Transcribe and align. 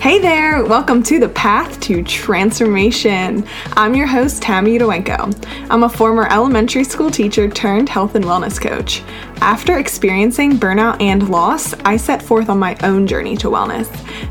Hey 0.00 0.20
there, 0.20 0.64
welcome 0.64 1.02
to 1.02 1.18
the 1.18 1.28
Path 1.28 1.80
to 1.80 2.04
Transformation. 2.04 3.44
I'm 3.72 3.96
your 3.96 4.06
host, 4.06 4.40
Tammy 4.40 4.78
Udowenko. 4.78 5.34
I'm 5.68 5.82
a 5.82 5.88
former 5.88 6.28
elementary 6.30 6.84
school 6.84 7.10
teacher 7.10 7.50
turned 7.50 7.88
health 7.88 8.14
and 8.14 8.24
wellness 8.24 8.60
coach. 8.60 9.02
After 9.40 9.76
experiencing 9.78 10.52
burnout 10.52 11.02
and 11.02 11.28
loss, 11.28 11.74
I 11.84 11.96
set 11.96 12.22
forth 12.22 12.48
on 12.48 12.60
my 12.60 12.76
own 12.84 13.08
journey 13.08 13.36
to 13.38 13.48
wellness. 13.48 13.88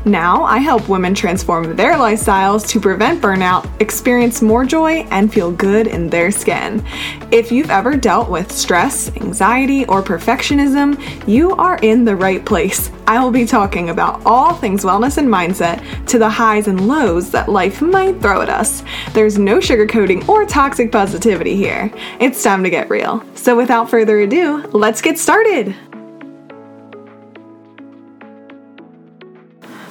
Now, 0.08 0.42
I 0.44 0.56
help 0.56 0.88
women 0.88 1.14
transform 1.14 1.76
their 1.76 1.92
lifestyles 1.92 2.66
to 2.68 2.80
prevent 2.80 3.20
burnout, 3.20 3.68
experience 3.78 4.40
more 4.40 4.64
joy, 4.64 5.06
and 5.10 5.30
feel 5.30 5.52
good 5.52 5.86
in 5.86 6.08
their 6.08 6.30
skin. 6.30 6.82
If 7.30 7.52
you've 7.52 7.68
ever 7.68 7.94
dealt 7.94 8.30
with 8.30 8.50
stress, 8.50 9.14
anxiety, 9.16 9.84
or 9.84 10.02
perfectionism, 10.02 10.98
you 11.28 11.52
are 11.52 11.76
in 11.82 12.06
the 12.06 12.16
right 12.16 12.42
place. 12.42 12.90
I 13.06 13.22
will 13.22 13.30
be 13.30 13.44
talking 13.44 13.90
about 13.90 14.22
all 14.24 14.54
things 14.54 14.82
wellness 14.82 15.18
and 15.18 15.28
mindset 15.28 16.06
to 16.06 16.18
the 16.18 16.30
highs 16.30 16.68
and 16.68 16.88
lows 16.88 17.30
that 17.32 17.50
life 17.50 17.82
might 17.82 18.18
throw 18.22 18.40
at 18.40 18.48
us. 18.48 18.82
There's 19.12 19.38
no 19.38 19.58
sugarcoating 19.58 20.26
or 20.26 20.46
toxic 20.46 20.90
positivity 20.90 21.54
here. 21.54 21.92
It's 22.18 22.42
time 22.42 22.62
to 22.64 22.70
get 22.70 22.88
real. 22.88 23.22
So, 23.34 23.56
without 23.56 23.90
further 23.90 24.20
ado, 24.20 24.66
let's 24.72 25.02
get 25.02 25.18
started. 25.18 25.74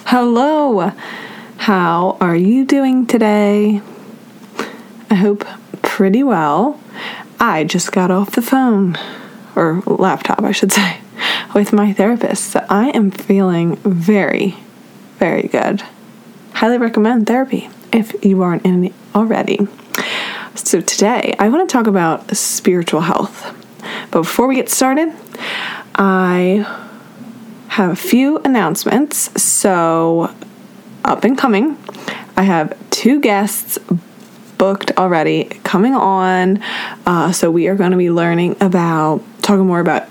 Hello, 0.09 0.93
how 1.57 2.15
are 2.21 2.38
you 2.38 2.63
doing 2.63 3.05
today? 3.05 3.81
I 5.09 5.15
hope 5.15 5.43
pretty 5.81 6.23
well. 6.23 6.79
I 7.41 7.65
just 7.65 7.91
got 7.91 8.09
off 8.09 8.31
the 8.31 8.41
phone, 8.41 8.98
or 9.53 9.84
laptop, 9.85 10.43
I 10.43 10.53
should 10.53 10.71
say 10.71 11.01
with 11.53 11.73
my 11.73 11.91
therapist. 11.91 12.51
So 12.51 12.65
I 12.70 12.91
am 12.91 13.12
feeling 13.12 13.76
very, 13.84 14.55
very 15.17 15.49
good. 15.49 15.84
Highly 16.54 16.77
recommend 16.77 17.27
therapy 17.27 17.70
if 17.91 18.23
you 18.23 18.41
aren't 18.41 18.65
in 18.65 18.85
it 18.85 18.93
already. 19.13 19.67
So 20.55 20.79
today 20.79 21.35
I 21.37 21.49
want 21.49 21.67
to 21.67 21.73
talk 21.73 21.85
about 21.85 22.34
spiritual 22.34 23.01
health. 23.01 23.54
But 24.12 24.21
before 24.21 24.48
we 24.48 24.55
get 24.55 24.70
started, 24.70 25.13
I 25.95 26.87
have 27.77 27.91
a 27.91 27.95
few 27.95 28.39
announcements. 28.39 29.39
So, 29.39 30.33
up 31.05 31.23
and 31.23 31.37
coming, 31.37 31.77
I 32.35 32.41
have 32.41 32.75
two 32.89 33.21
guests 33.21 33.77
booked 34.57 34.91
already 34.97 35.43
coming 35.63 35.93
on. 35.93 36.59
Uh, 37.05 37.31
so, 37.31 37.51
we 37.51 37.67
are 37.67 37.75
going 37.75 37.91
to 37.91 37.98
be 37.98 38.09
learning 38.09 38.55
about, 38.61 39.21
talking 39.43 39.67
more 39.67 39.79
about 39.79 40.09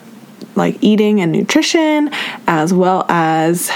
like 0.55 0.79
eating 0.81 1.21
and 1.21 1.33
nutrition, 1.33 2.11
as 2.47 2.73
well 2.73 3.05
as 3.09 3.69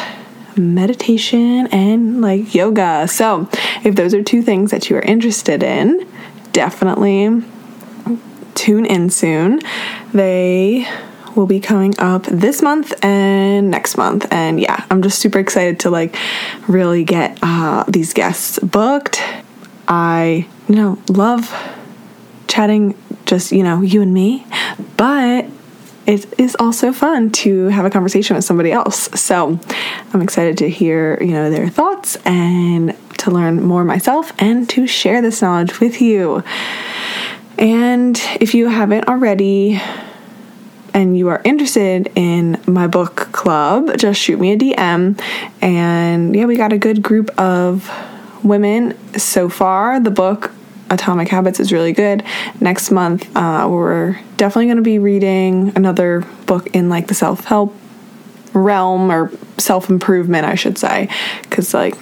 meditation 0.57 1.67
and 1.73 2.21
like 2.21 2.55
yoga. 2.55 3.09
So, 3.09 3.49
if 3.83 3.97
those 3.97 4.15
are 4.15 4.23
two 4.23 4.41
things 4.41 4.71
that 4.71 4.89
you 4.89 4.99
are 4.99 5.03
interested 5.03 5.65
in, 5.65 6.07
definitely 6.53 7.43
tune 8.55 8.87
in 8.87 9.11
soon. 9.11 9.61
They 10.13 10.87
will 11.37 11.47
be 11.47 11.61
coming 11.61 11.95
up 11.99 12.25
this 12.25 12.63
month 12.63 12.93
and 13.05 13.71
next 13.71 13.97
month. 13.97 14.27
And 14.31 14.61
yeah, 14.61 14.85
I'm 14.91 15.03
just 15.03 15.19
super 15.19 15.39
excited 15.39 15.81
to 15.81 15.91
like 15.91 16.17
really 16.69 17.05
get 17.05 17.39
uh, 17.43 17.85
these 17.89 18.13
guests 18.13 18.59
booked. 18.61 19.23
I, 19.89 20.47
you 20.69 20.77
know, 20.77 20.99
love 21.09 21.53
chatting 22.49 22.97
just, 23.27 23.53
you 23.53 23.63
know, 23.63 23.83
you 23.83 24.03
and 24.03 24.13
me, 24.13 24.47
but 24.97 25.47
it 26.07 26.27
is 26.39 26.57
also 26.59 26.93
fun 26.93 27.31
to 27.31 27.67
have 27.67 27.85
a 27.85 27.91
conversation 27.91 28.35
with 28.35 28.45
somebody 28.45 28.73
else. 28.73 29.09
So 29.21 29.59
I'm 30.13 30.23
excited 30.23 30.59
to 30.59 30.69
hear, 30.69 31.19
you 31.21 31.33
know, 31.33 31.51
their 31.51 31.69
thoughts 31.69 32.17
and 32.25 32.97
to 33.19 33.31
learn 33.31 33.63
more 33.63 33.85
myself 33.85 34.33
and 34.39 34.69
to 34.71 34.87
share 34.87 35.23
this 35.23 35.43
knowledge 35.43 35.79
with 35.79 36.01
you. 36.01 36.43
And 37.59 38.21
if 38.41 38.55
you 38.55 38.69
haven't 38.69 39.07
already, 39.09 39.81
and 40.95 41.17
you 41.17 41.29
are 41.29 41.41
interested 41.45 42.11
in 42.15 42.61
my 42.67 42.87
book 42.87 43.17
club, 43.33 43.97
just 43.99 44.21
shoot 44.21 44.39
me 44.39 44.53
a 44.53 44.57
DM. 44.59 45.21
And 45.61 46.35
yeah, 46.35 46.47
we 46.47 46.57
got 46.57 46.73
a 46.73 46.79
good 46.79 47.03
group 47.03 47.31
of 47.39 47.91
women 48.45 48.97
so 49.19 49.49
far. 49.49 50.01
The 50.01 50.11
book 50.11 50.53
Atomic 50.91 51.29
Habits 51.29 51.61
is 51.61 51.73
really 51.73 51.93
good. 51.93 52.25
Next 52.61 52.91
month, 52.91 53.35
uh, 53.37 53.69
we're 53.71 54.19
definitely 54.37 54.67
going 54.67 54.77
to 54.77 54.83
be 54.83 54.99
reading 54.99 55.73
another 55.77 56.27
book 56.47 56.67
in 56.75 56.89
like 56.89 57.07
the 57.07 57.15
self 57.15 57.45
help 57.45 57.75
realm 58.53 59.11
or 59.11 59.31
self 59.59 59.89
improvement, 59.89 60.45
I 60.45 60.57
should 60.57 60.79
say. 60.79 61.09
Because, 61.43 61.73
like, 61.73 61.95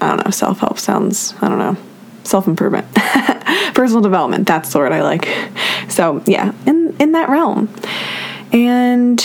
I 0.00 0.08
don't 0.08 0.24
know, 0.24 0.30
self 0.30 0.60
help 0.60 0.78
sounds, 0.78 1.34
I 1.42 1.48
don't 1.48 1.58
know, 1.58 1.76
self 2.24 2.46
improvement, 2.46 2.92
personal 3.74 4.00
development. 4.00 4.46
That's 4.46 4.72
the 4.72 4.78
word 4.78 4.92
I 4.92 5.02
like. 5.02 5.28
So, 5.90 6.22
yeah, 6.26 6.52
in, 6.66 6.96
in 6.98 7.12
that 7.12 7.28
realm. 7.28 7.68
And 8.54 9.22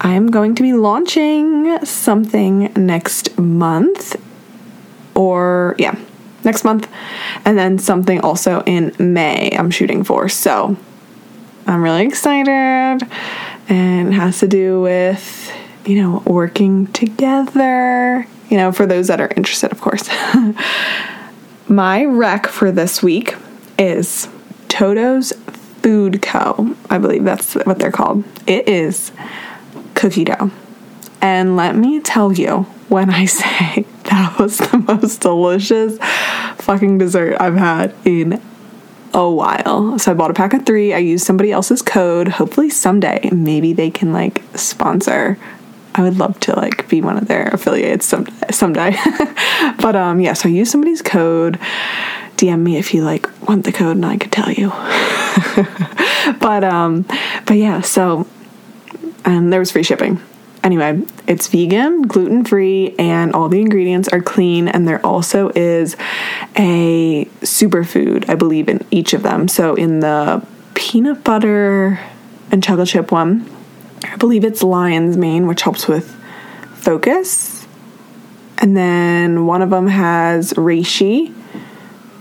I'm 0.00 0.30
going 0.30 0.54
to 0.54 0.62
be 0.62 0.72
launching 0.72 1.84
something 1.84 2.72
next 2.74 3.36
month. 3.36 4.16
Or, 5.14 5.74
yeah, 5.78 5.96
next 6.44 6.64
month, 6.64 6.88
and 7.44 7.58
then 7.58 7.78
something 7.78 8.20
also 8.20 8.62
in 8.64 8.94
May 8.98 9.50
I'm 9.58 9.70
shooting 9.70 10.04
for. 10.04 10.28
So 10.28 10.76
I'm 11.66 11.82
really 11.82 12.06
excited, 12.06 13.06
and 13.68 14.08
it 14.08 14.12
has 14.12 14.38
to 14.40 14.48
do 14.48 14.80
with, 14.80 15.52
you 15.84 16.00
know, 16.00 16.22
working 16.26 16.86
together, 16.88 18.26
you 18.48 18.56
know, 18.56 18.72
for 18.72 18.86
those 18.86 19.08
that 19.08 19.20
are 19.20 19.30
interested, 19.36 19.72
of 19.72 19.80
course. 19.80 20.08
My 21.68 22.04
rec 22.04 22.46
for 22.46 22.72
this 22.72 23.02
week 23.02 23.36
is 23.78 24.28
Toto's 24.68 25.32
Food 25.88 26.20
Co. 26.20 26.76
I 26.90 26.98
believe 26.98 27.24
that's 27.24 27.54
what 27.54 27.78
they're 27.78 27.90
called. 27.90 28.22
It 28.46 28.68
is 28.68 29.10
cookie 29.94 30.24
dough. 30.24 30.50
And 31.22 31.56
let 31.56 31.76
me 31.76 31.98
tell 32.00 32.30
you, 32.30 32.64
when 32.90 33.08
I 33.08 33.24
say 33.24 33.86
that 34.04 34.36
was 34.38 34.58
the 34.58 34.84
most 34.86 35.22
delicious 35.22 35.96
fucking 36.58 36.98
dessert 36.98 37.38
I've 37.40 37.56
had 37.56 37.94
in 38.04 38.38
a 39.14 39.30
while. 39.30 39.98
So 39.98 40.10
I 40.10 40.14
bought 40.14 40.30
a 40.30 40.34
pack 40.34 40.52
of 40.52 40.66
three. 40.66 40.92
I 40.92 40.98
used 40.98 41.24
somebody 41.24 41.52
else's 41.52 41.80
code. 41.80 42.28
Hopefully 42.28 42.68
someday 42.68 43.30
maybe 43.32 43.72
they 43.72 43.90
can 43.90 44.12
like 44.12 44.42
sponsor. 44.56 45.38
I 45.94 46.02
would 46.02 46.18
love 46.18 46.38
to 46.40 46.54
like 46.54 46.86
be 46.90 47.00
one 47.00 47.16
of 47.16 47.28
their 47.28 47.48
affiliates 47.48 48.04
someday. 48.04 48.34
someday. 48.50 48.94
but 49.80 49.96
um 49.96 50.20
yeah, 50.20 50.34
so 50.34 50.50
I 50.50 50.52
used 50.52 50.70
somebody's 50.70 51.00
code. 51.00 51.58
DM 52.36 52.60
me 52.60 52.76
if 52.76 52.92
you 52.92 53.04
like 53.04 53.26
want 53.48 53.64
the 53.64 53.72
code 53.72 53.96
and 53.96 54.04
I 54.04 54.18
could 54.18 54.32
tell 54.32 54.52
you. 54.52 54.70
but 56.40 56.64
um 56.64 57.02
but 57.46 57.56
yeah, 57.56 57.80
so 57.80 58.26
and 59.24 59.52
there 59.52 59.60
was 59.60 59.70
free 59.70 59.82
shipping. 59.82 60.20
Anyway, 60.64 61.00
it's 61.26 61.46
vegan, 61.46 62.02
gluten 62.02 62.44
free, 62.44 62.94
and 62.98 63.32
all 63.32 63.48
the 63.48 63.60
ingredients 63.60 64.08
are 64.08 64.20
clean. 64.20 64.66
And 64.66 64.88
there 64.88 65.04
also 65.06 65.50
is 65.54 65.96
a 66.56 67.26
superfood, 67.40 68.28
I 68.28 68.34
believe, 68.34 68.68
in 68.68 68.84
each 68.90 69.14
of 69.14 69.22
them. 69.22 69.46
So 69.48 69.74
in 69.76 70.00
the 70.00 70.44
peanut 70.74 71.22
butter 71.22 72.00
and 72.50 72.62
chocolate 72.62 72.88
chip 72.88 73.12
one, 73.12 73.48
I 74.04 74.16
believe 74.16 74.44
it's 74.44 74.62
lion's 74.62 75.16
mane, 75.16 75.46
which 75.46 75.62
helps 75.62 75.86
with 75.86 76.10
focus. 76.74 77.66
And 78.58 78.76
then 78.76 79.46
one 79.46 79.62
of 79.62 79.70
them 79.70 79.86
has 79.86 80.52
reishi. 80.54 81.34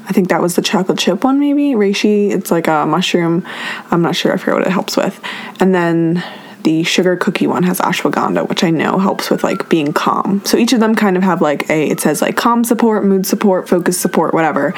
I 0.08 0.14
think 0.14 0.30
that 0.30 0.42
was 0.42 0.56
the 0.56 0.62
chocolate 0.62 0.98
chip 0.98 1.24
one, 1.24 1.40
maybe. 1.40 1.74
Reishi, 1.74 2.32
it's 2.32 2.50
like 2.50 2.68
a 2.68 2.86
mushroom. 2.86 3.46
I'm 3.92 4.02
not 4.02 4.16
sure. 4.16 4.34
I 4.34 4.38
forget 4.38 4.56
what 4.56 4.68
it 4.68 4.72
helps 4.72 4.96
with. 4.96 5.20
And 5.60 5.76
then 5.76 6.24
the 6.64 6.84
sugar 6.84 7.16
cookie 7.16 7.48
one 7.48 7.64
has 7.64 7.80
ashwagandha, 7.80 8.48
which 8.50 8.64
I 8.64 8.72
know 8.72 8.98
helps 8.98 9.30
with 9.30 9.44
like 9.44 9.70
being 9.70 9.94
calm. 9.94 10.42
So 10.46 10.58
each 10.58 10.74
of 10.74 10.80
them 10.80 10.96
kind 10.96 11.16
of 11.16 11.24
have 11.24 11.42
like 11.42 11.70
a, 11.70 11.90
it 11.90 12.00
says 12.02 12.22
like 12.22 12.36
calm 12.36 12.64
support, 12.64 13.06
mood 13.06 13.26
support, 13.26 13.70
focus 13.70 14.00
support, 14.00 14.34
whatever. 14.34 14.74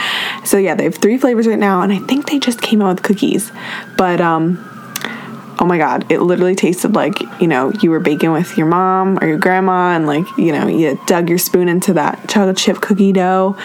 So 0.45 0.57
yeah, 0.57 0.75
they 0.75 0.83
have 0.83 0.95
three 0.95 1.17
flavors 1.17 1.47
right 1.47 1.57
now, 1.57 1.81
and 1.81 1.91
I 1.91 1.99
think 1.99 2.29
they 2.29 2.37
just 2.37 2.61
came 2.61 2.81
out 2.81 2.95
with 2.95 3.03
cookies. 3.03 3.51
But, 3.97 4.21
um, 4.21 4.63
oh 5.59 5.65
my 5.65 5.77
god, 5.77 6.11
it 6.11 6.21
literally 6.21 6.55
tasted 6.55 6.93
like, 6.93 7.19
you 7.41 7.47
know, 7.47 7.71
you 7.81 7.89
were 7.89 7.99
baking 7.99 8.31
with 8.31 8.57
your 8.57 8.67
mom 8.67 9.17
or 9.19 9.27
your 9.27 9.39
grandma, 9.39 9.95
and 9.95 10.05
like, 10.05 10.25
you 10.37 10.51
know, 10.51 10.67
you 10.67 10.99
dug 11.07 11.27
your 11.27 11.39
spoon 11.39 11.69
into 11.69 11.93
that 11.93 12.29
chocolate 12.29 12.57
chip 12.57 12.81
cookie 12.81 13.13
dough 13.13 13.57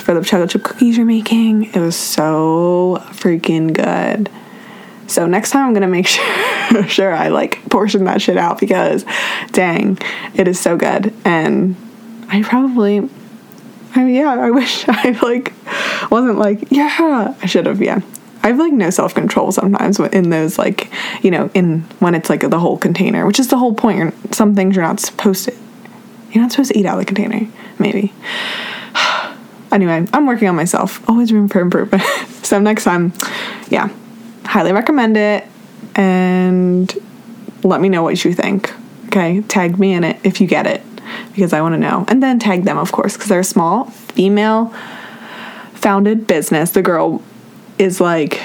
for 0.00 0.14
the 0.14 0.24
chocolate 0.24 0.50
chip 0.50 0.62
cookies 0.62 0.96
you're 0.96 1.06
making. 1.06 1.64
It 1.74 1.80
was 1.80 1.96
so 1.96 3.02
freaking 3.10 3.72
good. 3.72 4.30
So 5.06 5.26
next 5.26 5.50
time 5.50 5.66
I'm 5.66 5.74
gonna 5.74 5.88
make 5.88 6.06
sure 6.70 6.86
sure 6.88 7.12
I 7.12 7.28
like 7.28 7.68
portion 7.70 8.04
that 8.04 8.20
shit 8.20 8.36
out 8.36 8.60
because 8.60 9.04
dang, 9.52 9.98
it 10.34 10.46
is 10.48 10.60
so 10.60 10.76
good. 10.76 11.12
And 11.24 11.76
I 12.28 12.42
probably 12.42 13.08
I 13.94 14.04
mean, 14.04 14.14
yeah, 14.14 14.30
I 14.30 14.50
wish 14.52 14.84
I 14.88 15.18
like 15.22 15.52
wasn't 16.10 16.38
like, 16.38 16.70
yeah, 16.70 17.34
I 17.42 17.46
should 17.46 17.66
have, 17.66 17.80
yeah. 17.82 18.00
I 18.42 18.48
have 18.48 18.58
like 18.58 18.72
no 18.72 18.90
self 18.90 19.14
control 19.14 19.50
sometimes 19.50 19.98
in 19.98 20.30
those 20.30 20.58
like 20.58 20.90
you 21.22 21.30
know 21.30 21.50
in 21.54 21.80
when 21.98 22.14
it's 22.14 22.30
like 22.30 22.48
the 22.48 22.58
whole 22.58 22.78
container, 22.78 23.26
which 23.26 23.40
is 23.40 23.48
the 23.48 23.58
whole 23.58 23.74
point. 23.74 24.14
Some 24.34 24.54
things 24.54 24.76
you're 24.76 24.84
not 24.84 25.00
supposed 25.00 25.46
to 25.46 25.54
You're 26.30 26.42
not 26.42 26.52
supposed 26.52 26.70
to 26.72 26.78
eat 26.78 26.86
out 26.86 26.98
of 26.98 27.06
the 27.06 27.12
container, 27.12 27.48
maybe. 27.78 28.12
Anyway, 29.72 30.06
I'm 30.12 30.26
working 30.26 30.48
on 30.48 30.56
myself. 30.56 31.06
Always 31.08 31.32
room 31.32 31.48
for 31.48 31.60
improvement. 31.60 32.02
so 32.42 32.58
next 32.58 32.84
time, 32.84 33.12
yeah, 33.68 33.88
highly 34.44 34.72
recommend 34.72 35.16
it 35.16 35.44
and 35.94 36.92
let 37.64 37.80
me 37.80 37.88
know 37.88 38.02
what 38.02 38.24
you 38.24 38.32
think. 38.32 38.72
Okay, 39.06 39.40
tag 39.42 39.78
me 39.78 39.92
in 39.92 40.04
it 40.04 40.18
if 40.22 40.40
you 40.40 40.46
get 40.46 40.66
it 40.66 40.82
because 41.34 41.52
I 41.52 41.60
want 41.60 41.74
to 41.74 41.78
know. 41.78 42.04
And 42.08 42.22
then 42.22 42.38
tag 42.38 42.64
them, 42.64 42.78
of 42.78 42.92
course, 42.92 43.14
because 43.14 43.28
they're 43.28 43.40
a 43.40 43.44
small 43.44 43.84
female 43.86 44.66
founded 45.74 46.26
business. 46.26 46.72
The 46.72 46.82
girl 46.82 47.22
is 47.78 48.00
like, 48.00 48.40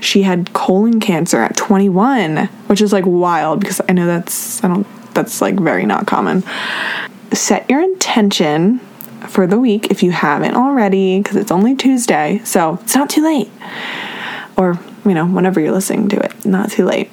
she 0.00 0.22
had 0.22 0.52
colon 0.52 1.00
cancer 1.00 1.38
at 1.38 1.56
21, 1.56 2.46
which 2.66 2.80
is 2.80 2.92
like 2.92 3.04
wild 3.06 3.60
because 3.60 3.80
I 3.88 3.92
know 3.92 4.06
that's, 4.06 4.62
I 4.64 4.68
don't, 4.68 4.86
that's 5.14 5.40
like 5.40 5.58
very 5.58 5.86
not 5.86 6.06
common. 6.06 6.42
Set 7.32 7.68
your 7.68 7.82
intention 7.82 8.80
for 9.26 9.46
the 9.46 9.58
week 9.58 9.90
if 9.90 10.02
you 10.02 10.10
haven't 10.10 10.54
already, 10.54 11.20
because 11.20 11.36
it's 11.36 11.50
only 11.50 11.74
Tuesday, 11.74 12.40
so 12.44 12.78
it's 12.82 12.94
not 12.94 13.10
too 13.10 13.22
late. 13.22 13.50
Or, 14.56 14.78
you 15.04 15.14
know, 15.14 15.26
whenever 15.26 15.60
you're 15.60 15.72
listening 15.72 16.08
to 16.10 16.16
it, 16.18 16.44
not 16.44 16.70
too 16.70 16.84
late. 16.84 17.08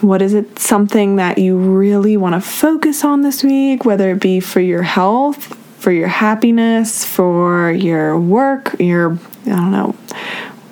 What 0.00 0.20
is 0.20 0.34
it 0.34 0.58
something 0.58 1.16
that 1.16 1.38
you 1.38 1.56
really 1.56 2.16
want 2.16 2.34
to 2.34 2.40
focus 2.40 3.04
on 3.04 3.22
this 3.22 3.44
week, 3.44 3.84
whether 3.84 4.10
it 4.10 4.20
be 4.20 4.40
for 4.40 4.60
your 4.60 4.82
health, 4.82 5.56
for 5.78 5.92
your 5.92 6.08
happiness, 6.08 7.04
for 7.04 7.70
your 7.70 8.18
work, 8.18 8.74
your, 8.80 9.12
I 9.46 9.50
don't 9.50 9.70
know, 9.70 9.92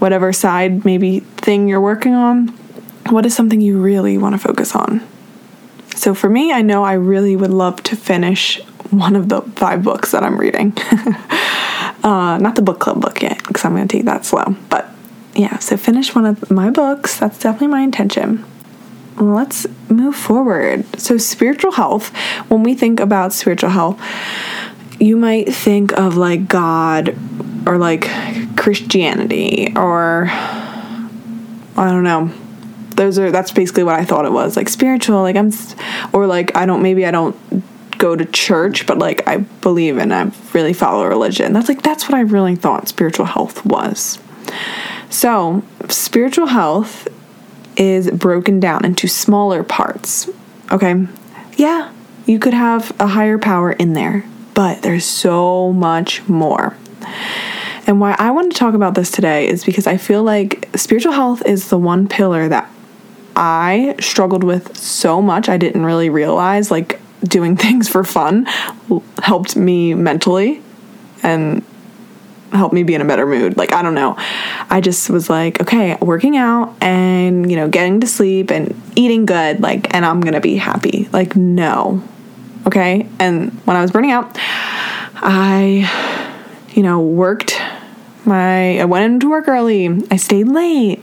whatever 0.00 0.32
side 0.32 0.84
maybe 0.84 1.20
thing 1.20 1.68
you're 1.68 1.80
working 1.80 2.14
on? 2.14 2.48
What 3.08 3.24
is 3.26 3.34
something 3.34 3.60
you 3.60 3.80
really 3.80 4.18
want 4.18 4.34
to 4.34 4.38
focus 4.38 4.74
on? 4.74 5.00
So 5.94 6.14
for 6.14 6.28
me, 6.28 6.52
I 6.52 6.62
know 6.62 6.84
I 6.84 6.94
really 6.94 7.36
would 7.36 7.50
love 7.50 7.82
to 7.84 7.96
finish 7.96 8.60
one 8.90 9.16
of 9.16 9.28
the 9.28 9.42
five 9.56 9.82
books 9.82 10.12
that 10.12 10.22
I'm 10.22 10.38
reading. 10.38 10.72
uh, 12.04 12.38
not 12.38 12.56
the 12.56 12.62
book 12.62 12.80
club 12.80 13.00
book 13.00 13.22
yet, 13.22 13.38
because 13.38 13.64
I'm 13.64 13.74
going 13.74 13.86
to 13.86 13.96
take 13.96 14.04
that 14.06 14.24
slow. 14.24 14.56
But 14.68 14.88
yeah, 15.34 15.58
so 15.58 15.76
finish 15.76 16.14
one 16.14 16.26
of 16.26 16.50
my 16.50 16.70
books. 16.70 17.18
That's 17.18 17.38
definitely 17.38 17.68
my 17.68 17.80
intention. 17.80 18.44
Let's 19.16 19.66
move 19.88 20.16
forward. 20.16 20.84
So, 20.98 21.18
spiritual 21.18 21.72
health, 21.72 22.08
when 22.48 22.62
we 22.62 22.74
think 22.74 23.00
about 23.00 23.32
spiritual 23.32 23.70
health, 23.70 24.00
you 24.98 25.16
might 25.16 25.52
think 25.52 25.92
of 25.92 26.16
like 26.16 26.48
God 26.48 27.16
or 27.66 27.78
like 27.78 28.08
Christianity 28.56 29.72
or 29.76 30.28
I 30.30 31.10
don't 31.76 32.04
know. 32.04 32.30
Those 32.96 33.18
are 33.18 33.30
that's 33.30 33.52
basically 33.52 33.84
what 33.84 33.94
I 33.94 34.04
thought 34.04 34.26
it 34.26 34.32
was. 34.32 34.56
Like 34.56 34.68
spiritual, 34.68 35.22
like 35.22 35.36
I'm 35.36 35.50
or 36.12 36.26
like 36.26 36.54
I 36.54 36.66
don't 36.66 36.82
maybe 36.82 37.06
I 37.06 37.10
don't 37.10 37.36
go 38.00 38.16
to 38.16 38.24
church, 38.24 38.86
but 38.86 38.98
like 38.98 39.28
I 39.28 39.36
believe 39.36 39.98
and 39.98 40.12
I 40.12 40.32
really 40.52 40.72
follow 40.72 41.06
religion. 41.06 41.52
That's 41.52 41.68
like 41.68 41.82
that's 41.82 42.08
what 42.08 42.14
I 42.14 42.22
really 42.22 42.56
thought 42.56 42.88
spiritual 42.88 43.26
health 43.26 43.64
was. 43.64 44.18
So, 45.10 45.62
spiritual 45.88 46.46
health 46.46 47.06
is 47.76 48.10
broken 48.10 48.58
down 48.58 48.84
into 48.84 49.06
smaller 49.06 49.62
parts. 49.62 50.28
Okay? 50.72 51.06
Yeah, 51.56 51.92
you 52.26 52.38
could 52.38 52.54
have 52.54 52.92
a 53.00 53.06
higher 53.06 53.38
power 53.38 53.72
in 53.72 53.92
there, 53.92 54.24
but 54.54 54.82
there's 54.82 55.04
so 55.04 55.72
much 55.72 56.26
more. 56.28 56.76
And 57.86 58.00
why 58.00 58.14
I 58.18 58.30
want 58.30 58.52
to 58.52 58.58
talk 58.58 58.74
about 58.74 58.94
this 58.94 59.10
today 59.10 59.48
is 59.48 59.64
because 59.64 59.86
I 59.86 59.96
feel 59.96 60.22
like 60.22 60.68
spiritual 60.76 61.12
health 61.12 61.44
is 61.44 61.70
the 61.70 61.78
one 61.78 62.08
pillar 62.08 62.48
that 62.48 62.70
I 63.34 63.96
struggled 64.00 64.44
with 64.44 64.76
so 64.76 65.20
much 65.20 65.48
I 65.48 65.56
didn't 65.56 65.84
really 65.84 66.10
realize 66.10 66.70
like 66.70 67.00
doing 67.24 67.56
things 67.64 67.88
for 67.88 68.04
fun 68.04 68.46
helped 69.22 69.56
me 69.56 69.94
mentally 69.94 70.62
and 71.22 71.64
helped 72.52 72.74
me 72.74 72.82
be 72.82 72.94
in 72.94 73.00
a 73.00 73.04
better 73.04 73.26
mood. 73.26 73.56
Like, 73.56 73.72
I 73.72 73.82
don't 73.82 73.94
know. 73.94 74.16
I 74.18 74.80
just 74.80 75.08
was 75.10 75.30
like, 75.30 75.60
okay, 75.60 75.96
working 76.00 76.36
out 76.36 76.74
and, 76.80 77.50
you 77.50 77.56
know, 77.56 77.68
getting 77.68 78.00
to 78.00 78.06
sleep 78.06 78.50
and 78.50 78.80
eating 78.96 79.26
good, 79.26 79.60
like, 79.60 79.94
and 79.94 80.04
I'm 80.04 80.20
gonna 80.20 80.40
be 80.40 80.56
happy. 80.56 81.08
Like, 81.12 81.36
no. 81.36 82.02
Okay. 82.66 83.08
And 83.18 83.52
when 83.66 83.76
I 83.76 83.82
was 83.82 83.90
burning 83.90 84.10
out, 84.10 84.30
I, 84.34 85.88
you 86.74 86.82
know, 86.82 87.00
worked 87.00 87.60
my, 88.24 88.78
I 88.78 88.84
went 88.84 89.12
into 89.12 89.30
work 89.30 89.48
early. 89.48 89.88
I 90.10 90.16
stayed 90.16 90.48
late. 90.48 91.00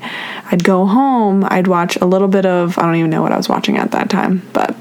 I'd 0.51 0.63
go 0.63 0.85
home. 0.85 1.45
I'd 1.49 1.67
watch 1.67 1.95
a 1.97 2.05
little 2.05 2.27
bit 2.27 2.45
of, 2.45 2.77
I 2.77 2.83
don't 2.83 2.95
even 2.95 3.09
know 3.09 3.21
what 3.21 3.31
I 3.31 3.37
was 3.37 3.49
watching 3.49 3.77
at 3.77 3.91
that 3.91 4.09
time, 4.09 4.47
but 4.53 4.75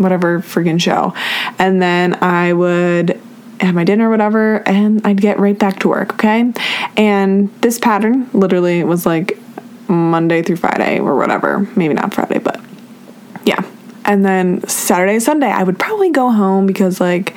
whatever 0.00 0.40
friggin' 0.40 0.80
show. 0.80 1.14
And 1.58 1.80
then 1.80 2.22
I 2.22 2.52
would 2.52 3.20
have 3.60 3.74
my 3.74 3.84
dinner 3.84 4.08
or 4.08 4.10
whatever, 4.10 4.66
and 4.66 5.06
I'd 5.06 5.20
get 5.20 5.38
right 5.38 5.58
back 5.58 5.80
to 5.80 5.88
work, 5.88 6.14
okay? 6.14 6.52
And 6.96 7.50
this 7.60 7.78
pattern 7.78 8.28
literally 8.32 8.82
was 8.84 9.04
like 9.04 9.38
Monday 9.88 10.42
through 10.42 10.56
Friday 10.56 10.98
or 10.98 11.16
whatever. 11.16 11.68
Maybe 11.76 11.94
not 11.94 12.14
Friday, 12.14 12.38
but 12.38 12.60
yeah. 13.44 13.62
And 14.04 14.24
then 14.24 14.66
Saturday, 14.66 15.18
Sunday, 15.18 15.50
I 15.50 15.62
would 15.62 15.78
probably 15.78 16.10
go 16.10 16.30
home 16.30 16.66
because 16.66 17.00
like 17.00 17.34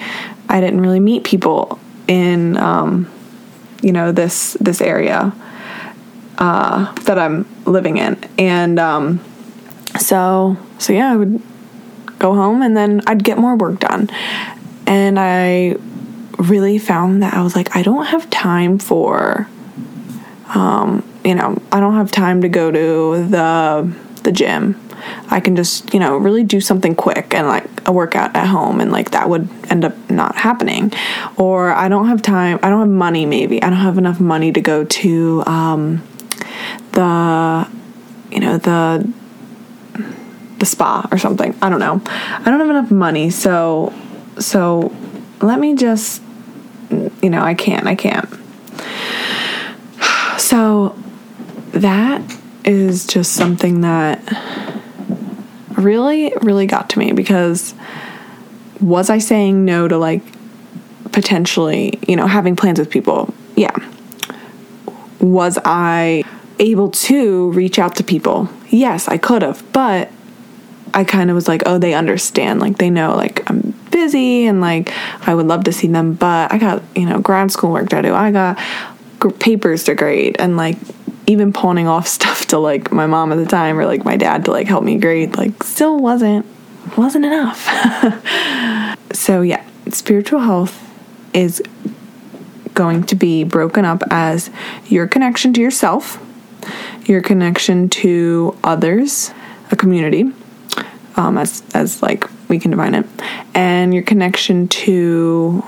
I 0.50 0.62
didn't 0.62 0.81
really 0.81 1.00
meet 1.00 1.24
people 1.24 1.80
in 2.07 2.57
um, 2.57 3.12
you 3.81 3.92
know, 3.92 4.12
this 4.12 4.54
this 4.62 4.81
area 4.81 5.33
uh 6.39 6.92
that 7.04 7.19
I'm 7.19 7.45
living 7.65 7.98
in. 7.98 8.18
And 8.39 8.80
um 8.80 9.19
so 10.00 10.57
so 10.80 10.94
yeah, 10.94 11.12
I 11.12 11.15
would 11.15 11.42
go 12.23 12.33
home 12.33 12.61
and 12.61 12.75
then 12.75 13.01
I'd 13.05 13.21
get 13.21 13.37
more 13.37 13.55
work 13.57 13.81
done. 13.81 14.09
And 14.87 15.19
I 15.19 15.75
really 16.37 16.77
found 16.79 17.21
that 17.21 17.33
I 17.33 17.43
was 17.43 17.53
like, 17.53 17.75
I 17.75 17.83
don't 17.83 18.05
have 18.05 18.29
time 18.29 18.79
for, 18.79 19.47
um, 20.55 21.03
you 21.25 21.35
know, 21.35 21.61
I 21.73 21.81
don't 21.81 21.95
have 21.95 22.11
time 22.11 22.41
to 22.41 22.49
go 22.49 22.71
to 22.71 23.27
the 23.27 23.93
the 24.23 24.31
gym. 24.31 24.79
I 25.29 25.41
can 25.41 25.57
just, 25.57 25.93
you 25.93 25.99
know, 25.99 26.15
really 26.15 26.45
do 26.45 26.61
something 26.61 26.95
quick 26.95 27.33
and 27.33 27.45
like 27.45 27.65
a 27.85 27.91
workout 27.91 28.33
at 28.37 28.47
home 28.47 28.79
and 28.79 28.89
like 28.89 29.11
that 29.11 29.27
would 29.27 29.49
end 29.69 29.83
up 29.83 29.93
not 30.09 30.37
happening. 30.37 30.93
Or 31.35 31.71
I 31.71 31.89
don't 31.89 32.07
have 32.07 32.21
time, 32.21 32.57
I 32.63 32.69
don't 32.69 32.79
have 32.79 32.97
money 33.07 33.25
maybe. 33.25 33.61
I 33.61 33.69
don't 33.69 33.79
have 33.79 33.97
enough 33.97 34.21
money 34.21 34.53
to 34.53 34.61
go 34.61 34.85
to 34.85 35.43
um 35.45 36.01
the 36.93 37.67
you 38.31 38.39
know, 38.39 38.57
the 38.57 39.11
the 40.63 40.69
spa 40.69 41.06
or 41.12 41.18
something. 41.18 41.54
I 41.62 41.69
don't 41.69 41.81
know. 41.81 42.01
I 42.05 42.43
don't 42.46 42.62
have 42.62 42.70
enough 42.70 42.89
money, 42.89 43.29
so 43.29 43.93
so 44.39 44.96
let 45.41 45.60
me 45.60 45.75
just 45.75 46.22
you 47.22 47.29
know, 47.29 47.41
I 47.41 47.53
can't. 47.53 47.86
I 47.86 47.96
can't. 47.96 48.29
So 50.39 50.96
that 51.72 52.22
is 52.65 53.08
just 53.08 53.34
something 53.34 53.82
that 53.82 54.20
really 55.77 56.34
really 56.41 56.65
got 56.65 56.89
to 56.89 57.00
me 57.00 57.13
because 57.13 57.74
was 58.82 59.10
I 59.10 59.20
saying 59.20 59.63
no 59.63 59.88
to 59.88 59.98
like 59.98 60.22
potentially, 61.12 62.00
you 62.08 62.15
know, 62.15 62.27
having 62.27 62.55
plans 62.55 62.79
with 62.79 62.89
people? 62.89 63.34
Yeah. 63.55 63.75
Was 65.20 65.58
I 65.63 66.24
able 66.60 66.89
to 66.91 67.51
reach 67.51 67.79
out 67.79 67.96
to 67.98 68.03
people? 68.03 68.50
Yes, 68.70 69.08
I 69.08 69.17
could 69.17 69.43
have, 69.43 69.63
but 69.72 70.12
I 70.93 71.03
kind 71.03 71.29
of 71.29 71.35
was 71.35 71.47
like, 71.47 71.63
oh, 71.65 71.77
they 71.77 71.93
understand. 71.93 72.59
Like, 72.59 72.77
they 72.77 72.89
know, 72.89 73.15
like, 73.15 73.50
I'm 73.50 73.71
busy 73.91 74.45
and, 74.45 74.62
like, 74.62 74.93
I 75.27 75.33
would 75.33 75.47
love 75.47 75.63
to 75.65 75.73
see 75.73 75.88
them, 75.88 76.13
but 76.13 76.51
I 76.51 76.57
got, 76.57 76.83
you 76.95 77.05
know, 77.05 77.19
grad 77.19 77.51
school 77.51 77.71
work 77.71 77.89
to 77.89 78.01
do. 78.01 78.13
I 78.13 78.31
got 78.31 78.59
papers 79.39 79.85
to 79.85 79.95
grade 79.95 80.35
and, 80.39 80.57
like, 80.57 80.77
even 81.25 81.53
pawning 81.53 81.88
off 81.88 82.07
stuff 82.19 82.47
to, 82.47 82.59
like, 82.59 82.91
my 82.91 83.07
mom 83.07 83.31
at 83.31 83.38
the 83.38 83.45
time 83.45 83.79
or, 83.79 83.85
like, 83.85 84.05
my 84.05 84.17
dad 84.17 84.45
to, 84.45 84.51
like, 84.51 84.67
help 84.67 84.83
me 84.83 84.97
grade, 84.97 85.35
like, 85.35 85.63
still 85.63 85.97
wasn't, 85.97 86.45
wasn't 86.97 87.25
enough. 87.25 87.67
so, 89.13 89.41
yeah, 89.41 89.65
spiritual 89.89 90.41
health 90.41 90.79
is 91.33 91.62
going 92.73 93.03
to 93.03 93.15
be 93.15 93.43
broken 93.43 93.85
up 93.85 94.03
as 94.09 94.50
your 94.88 95.07
connection 95.07 95.53
to 95.53 95.62
yourself, 95.62 96.19
your 97.05 97.21
connection 97.21 97.89
to 97.89 98.57
others, 98.63 99.31
a 99.71 99.75
community, 99.75 100.31
um, 101.15 101.38
as 101.38 101.63
as 101.74 102.01
like 102.01 102.25
we 102.50 102.60
can 102.60 102.72
define 102.72 102.96
it, 102.96 103.05
and 103.53 103.93
your 103.93 104.03
connection 104.03 104.67
to 104.67 105.63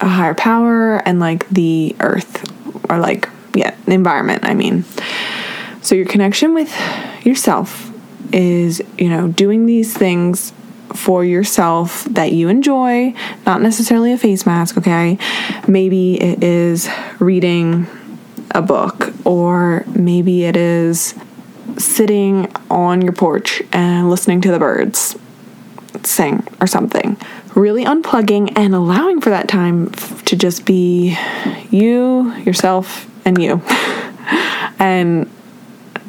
a 0.00 0.08
higher 0.08 0.34
power 0.34 0.96
and 1.06 1.20
like 1.20 1.48
the 1.48 1.94
earth 2.00 2.50
or 2.90 2.98
like 2.98 3.28
yeah 3.54 3.74
the 3.86 3.92
environment. 3.92 4.44
I 4.44 4.54
mean, 4.54 4.84
so 5.82 5.94
your 5.94 6.06
connection 6.06 6.54
with 6.54 6.74
yourself 7.24 7.90
is 8.32 8.82
you 8.98 9.08
know 9.08 9.28
doing 9.28 9.66
these 9.66 9.96
things 9.96 10.52
for 10.94 11.24
yourself 11.24 12.04
that 12.04 12.32
you 12.32 12.48
enjoy, 12.48 13.14
not 13.44 13.60
necessarily 13.60 14.12
a 14.12 14.18
face 14.18 14.46
mask, 14.46 14.78
okay? 14.78 15.18
Maybe 15.66 16.20
it 16.20 16.42
is 16.42 16.88
reading 17.18 17.86
a 18.52 18.62
book, 18.62 19.12
or 19.26 19.84
maybe 19.88 20.44
it 20.44 20.56
is 20.56 21.14
sitting 21.78 22.54
on 22.70 23.02
your 23.02 23.12
porch 23.12 23.62
and 23.72 24.10
listening 24.10 24.40
to 24.42 24.50
the 24.50 24.58
birds 24.58 25.16
sing 26.02 26.46
or 26.60 26.66
something. 26.66 27.16
really 27.54 27.84
unplugging 27.84 28.52
and 28.56 28.74
allowing 28.74 29.20
for 29.20 29.30
that 29.30 29.46
time 29.46 29.88
to 30.24 30.34
just 30.34 30.64
be 30.64 31.16
you, 31.70 32.34
yourself, 32.38 33.08
and 33.24 33.40
you. 33.40 33.62
and 34.80 35.30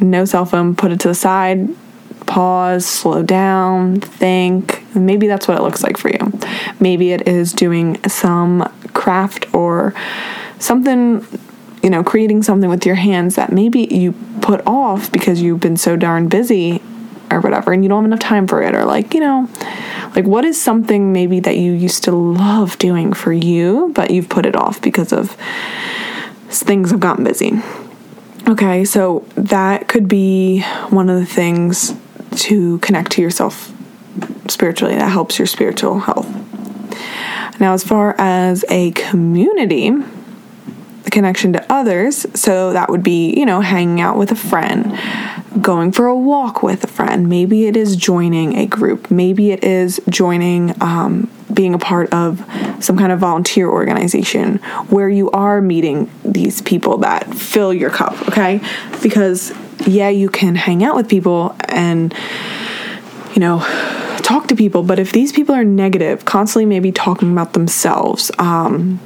no 0.01 0.25
cell 0.25 0.45
phone, 0.45 0.75
put 0.75 0.91
it 0.91 0.99
to 1.01 1.07
the 1.07 1.13
side, 1.15 1.69
pause, 2.25 2.85
slow 2.85 3.21
down, 3.21 3.99
think. 3.99 4.83
Maybe 4.95 5.27
that's 5.27 5.47
what 5.47 5.57
it 5.57 5.61
looks 5.61 5.83
like 5.83 5.97
for 5.97 6.09
you. 6.09 6.33
Maybe 6.79 7.11
it 7.11 7.27
is 7.27 7.53
doing 7.53 8.01
some 8.09 8.63
craft 8.93 9.53
or 9.53 9.93
something, 10.57 11.21
you 11.85 11.91
know, 11.91 12.03
creating 12.03 12.41
something 12.41 12.67
with 12.67 12.83
your 12.83 12.95
hands 12.95 13.35
that 13.35 13.51
maybe 13.51 13.87
you 13.91 14.13
put 14.41 14.65
off 14.65 15.11
because 15.11 15.39
you've 15.39 15.59
been 15.59 15.77
so 15.77 15.95
darn 15.95 16.27
busy 16.27 16.81
or 17.29 17.39
whatever 17.39 17.71
and 17.73 17.83
you 17.83 17.89
don't 17.89 18.03
have 18.03 18.11
enough 18.11 18.19
time 18.19 18.47
for 18.47 18.63
it 18.63 18.73
or 18.73 18.85
like, 18.85 19.13
you 19.13 19.19
know, 19.19 19.47
like 20.15 20.25
what 20.25 20.43
is 20.43 20.59
something 20.59 21.13
maybe 21.13 21.39
that 21.39 21.57
you 21.57 21.73
used 21.73 22.03
to 22.03 22.11
love 22.11 22.79
doing 22.79 23.13
for 23.13 23.31
you 23.31 23.91
but 23.93 24.09
you've 24.09 24.27
put 24.27 24.47
it 24.47 24.55
off 24.55 24.81
because 24.81 25.13
of 25.13 25.37
things 26.49 26.89
have 26.89 26.99
gotten 26.99 27.23
busy. 27.23 27.53
Okay, 28.47 28.83
so 28.83 29.23
that 29.35 29.87
could 29.87 30.07
be 30.07 30.61
one 30.89 31.07
of 31.07 31.19
the 31.19 31.25
things 31.27 31.93
to 32.31 32.79
connect 32.79 33.11
to 33.11 33.21
yourself 33.21 33.71
spiritually 34.47 34.95
that 34.95 35.11
helps 35.11 35.37
your 35.37 35.45
spiritual 35.45 35.99
health. 35.99 36.27
Now, 37.59 37.73
as 37.73 37.83
far 37.83 38.15
as 38.17 38.65
a 38.69 38.89
community, 38.91 39.91
connection 41.15 41.53
to 41.53 41.73
others, 41.73 42.27
so 42.39 42.73
that 42.73 42.89
would 42.89 43.01
be, 43.01 43.33
you 43.35 43.45
know, 43.45 43.61
hanging 43.61 44.01
out 44.01 44.17
with 44.17 44.31
a 44.31 44.35
friend, 44.35 44.99
going 45.61 45.91
for 45.91 46.05
a 46.05 46.15
walk 46.15 46.61
with 46.61 46.83
a 46.83 46.87
friend. 46.87 47.27
Maybe 47.27 47.65
it 47.65 47.75
is 47.75 47.95
joining 47.95 48.57
a 48.57 48.67
group. 48.67 49.09
Maybe 49.09 49.51
it 49.51 49.63
is 49.63 49.99
joining, 50.09 50.75
um, 50.81 51.31
being 51.51 51.73
a 51.73 51.79
part 51.79 52.13
of 52.13 52.43
some 52.79 52.97
kind 52.97 53.11
of 53.11 53.19
volunteer 53.19 53.69
organization 53.69 54.57
where 54.89 55.07
you 55.07 55.31
are 55.31 55.61
meeting 55.61 56.11
these 56.25 56.61
people 56.61 56.97
that 56.97 57.33
fill 57.33 57.73
your 57.73 57.89
cup, 57.89 58.13
okay? 58.27 58.59
Because, 59.01 59.53
yeah, 59.87 60.09
you 60.09 60.29
can 60.29 60.55
hang 60.55 60.83
out 60.83 60.95
with 60.95 61.07
people 61.07 61.55
and, 61.69 62.13
you 63.33 63.39
know, 63.39 63.59
talk 64.17 64.47
to 64.47 64.55
people, 64.55 64.83
but 64.83 64.99
if 64.99 65.13
these 65.13 65.31
people 65.31 65.55
are 65.55 65.63
negative, 65.63 66.25
constantly 66.25 66.65
maybe 66.65 66.91
talking 66.91 67.31
about 67.31 67.53
themselves, 67.53 68.31
um, 68.37 68.99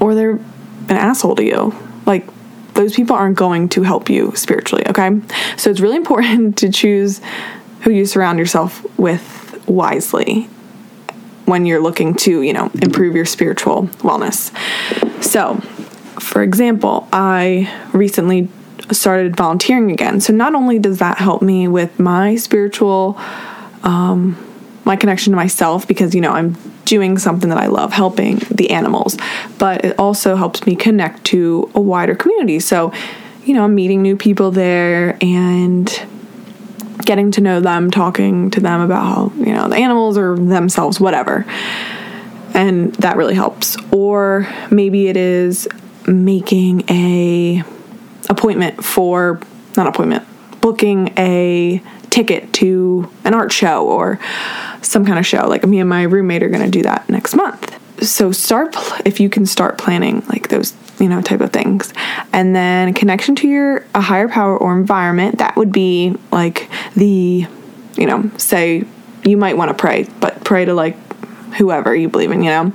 or 0.00 0.14
they're 0.14 0.38
an 0.88 0.96
asshole 0.96 1.36
to 1.36 1.44
you, 1.44 1.74
like, 2.06 2.26
those 2.74 2.94
people 2.94 3.16
aren't 3.16 3.36
going 3.36 3.68
to 3.70 3.82
help 3.82 4.10
you 4.10 4.32
spiritually, 4.36 4.86
okay? 4.88 5.20
So 5.56 5.70
it's 5.70 5.80
really 5.80 5.96
important 6.04 6.58
to 6.58 6.70
choose 6.70 7.20
who 7.80 7.90
you 7.90 8.06
surround 8.06 8.38
yourself 8.38 8.84
with 8.98 9.64
wisely 9.66 10.44
when 11.46 11.64
you're 11.64 11.80
looking 11.80 12.14
to, 12.14 12.42
you 12.42 12.52
know, 12.52 12.70
improve 12.82 13.14
your 13.14 13.24
spiritual 13.24 13.84
wellness. 13.98 14.52
So, 15.22 15.56
for 16.20 16.42
example, 16.42 17.08
I 17.12 17.72
recently 17.92 18.48
started 18.90 19.36
volunteering 19.36 19.90
again. 19.90 20.20
So 20.20 20.32
not 20.32 20.54
only 20.54 20.78
does 20.78 20.98
that 20.98 21.18
help 21.18 21.42
me 21.42 21.68
with 21.68 21.98
my 21.98 22.36
spiritual 22.36 23.18
um 23.82 24.45
my 24.86 24.96
connection 24.96 25.32
to 25.32 25.36
myself 25.36 25.86
because 25.86 26.14
you 26.14 26.20
know 26.20 26.32
I'm 26.32 26.56
doing 26.86 27.18
something 27.18 27.50
that 27.50 27.58
I 27.58 27.66
love, 27.66 27.92
helping 27.92 28.36
the 28.50 28.70
animals, 28.70 29.18
but 29.58 29.84
it 29.84 29.98
also 29.98 30.36
helps 30.36 30.64
me 30.64 30.76
connect 30.76 31.24
to 31.26 31.70
a 31.74 31.80
wider 31.80 32.14
community. 32.14 32.60
So, 32.60 32.92
you 33.44 33.52
know, 33.52 33.64
I'm 33.64 33.74
meeting 33.74 34.00
new 34.00 34.16
people 34.16 34.52
there 34.52 35.18
and 35.20 35.86
getting 37.04 37.32
to 37.32 37.40
know 37.40 37.60
them, 37.60 37.90
talking 37.90 38.50
to 38.52 38.60
them 38.60 38.80
about 38.80 39.02
how, 39.02 39.32
you 39.36 39.52
know, 39.52 39.68
the 39.68 39.76
animals 39.76 40.16
or 40.16 40.36
themselves, 40.36 41.00
whatever. 41.00 41.44
And 42.54 42.94
that 42.96 43.16
really 43.16 43.34
helps. 43.34 43.76
Or 43.92 44.48
maybe 44.70 45.08
it 45.08 45.16
is 45.16 45.68
making 46.06 46.84
a 46.88 47.62
appointment 48.30 48.84
for 48.84 49.40
not 49.76 49.86
appointment, 49.88 50.24
booking 50.60 51.12
a 51.18 51.82
ticket 52.10 52.52
to 52.54 53.10
an 53.24 53.34
art 53.34 53.52
show 53.52 53.86
or 53.86 54.18
some 54.86 55.04
kind 55.04 55.18
of 55.18 55.26
show. 55.26 55.48
Like 55.48 55.66
me 55.66 55.80
and 55.80 55.88
my 55.88 56.02
roommate 56.02 56.42
are 56.42 56.48
going 56.48 56.64
to 56.64 56.70
do 56.70 56.82
that 56.82 57.08
next 57.08 57.34
month. 57.34 57.78
So 58.02 58.30
start 58.32 58.76
if 59.04 59.20
you 59.20 59.30
can 59.30 59.46
start 59.46 59.78
planning 59.78 60.22
like 60.28 60.48
those, 60.48 60.74
you 61.00 61.08
know, 61.08 61.22
type 61.22 61.40
of 61.40 61.52
things. 61.52 61.92
And 62.32 62.54
then 62.54 62.92
connection 62.94 63.34
to 63.36 63.48
your 63.48 63.84
a 63.94 64.00
higher 64.00 64.28
power 64.28 64.56
or 64.56 64.76
environment, 64.76 65.38
that 65.38 65.56
would 65.56 65.72
be 65.72 66.14
like 66.30 66.68
the 66.94 67.46
you 67.96 68.06
know, 68.06 68.30
say 68.36 68.84
you 69.24 69.36
might 69.36 69.56
want 69.56 69.70
to 69.70 69.74
pray, 69.74 70.06
but 70.20 70.44
pray 70.44 70.64
to 70.64 70.74
like 70.74 70.96
whoever 71.54 71.94
you 71.94 72.08
believe 72.08 72.30
in, 72.30 72.42
you 72.42 72.50
know, 72.50 72.72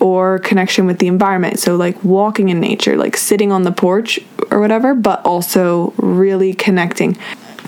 or 0.00 0.38
connection 0.38 0.86
with 0.86 0.98
the 0.98 1.06
environment. 1.06 1.58
So, 1.58 1.76
like 1.76 2.02
walking 2.02 2.48
in 2.48 2.60
nature, 2.60 2.96
like 2.96 3.16
sitting 3.16 3.52
on 3.52 3.62
the 3.62 3.72
porch 3.72 4.18
or 4.50 4.60
whatever, 4.60 4.94
but 4.94 5.24
also 5.24 5.92
really 5.98 6.54
connecting, 6.54 7.16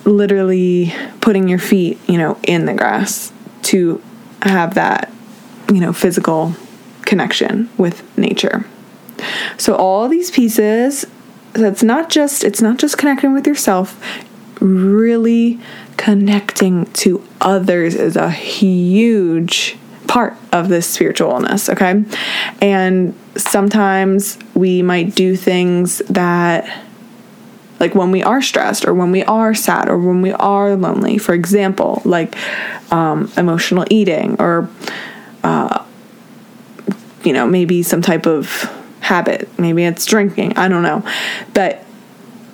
literally 0.04 0.92
putting 1.20 1.48
your 1.48 1.58
feet, 1.58 1.98
you 2.08 2.18
know, 2.18 2.38
in 2.42 2.64
the 2.64 2.74
grass 2.74 3.32
to 3.64 4.02
have 4.42 4.74
that, 4.74 5.12
you 5.72 5.80
know, 5.80 5.92
physical 5.92 6.54
connection 7.02 7.70
with 7.78 8.02
nature. 8.18 8.66
So 9.56 9.74
all 9.76 10.08
these 10.08 10.30
pieces, 10.30 11.06
it's 11.54 11.82
not 11.82 12.10
just 12.10 12.44
it's 12.44 12.60
not 12.60 12.78
just 12.78 12.98
connecting 12.98 13.32
with 13.32 13.46
yourself, 13.46 14.00
really 14.60 15.60
connecting 15.96 16.86
to 16.86 17.24
others 17.40 17.94
is 17.94 18.16
a 18.16 18.30
huge 18.30 19.76
part 20.06 20.36
of 20.52 20.68
this 20.68 20.88
spiritual 20.88 21.30
illness, 21.30 21.68
okay? 21.68 22.04
And 22.60 23.14
sometimes 23.36 24.38
we 24.54 24.82
might 24.82 25.14
do 25.14 25.36
things 25.36 25.98
that 26.10 26.84
like 27.80 27.94
when 27.94 28.10
we 28.10 28.22
are 28.22 28.40
stressed 28.40 28.86
or 28.86 28.94
when 28.94 29.10
we 29.10 29.22
are 29.24 29.54
sad 29.54 29.88
or 29.88 29.98
when 29.98 30.22
we 30.22 30.32
are 30.32 30.76
lonely 30.76 31.18
for 31.18 31.34
example 31.34 32.00
like 32.04 32.36
um, 32.92 33.30
emotional 33.36 33.84
eating 33.90 34.36
or 34.38 34.68
uh, 35.42 35.84
you 37.24 37.32
know 37.32 37.46
maybe 37.46 37.82
some 37.82 38.02
type 38.02 38.26
of 38.26 38.70
habit. 39.04 39.48
Maybe 39.58 39.84
it's 39.84 40.04
drinking. 40.06 40.56
I 40.56 40.68
don't 40.68 40.82
know. 40.82 41.04
But 41.52 41.84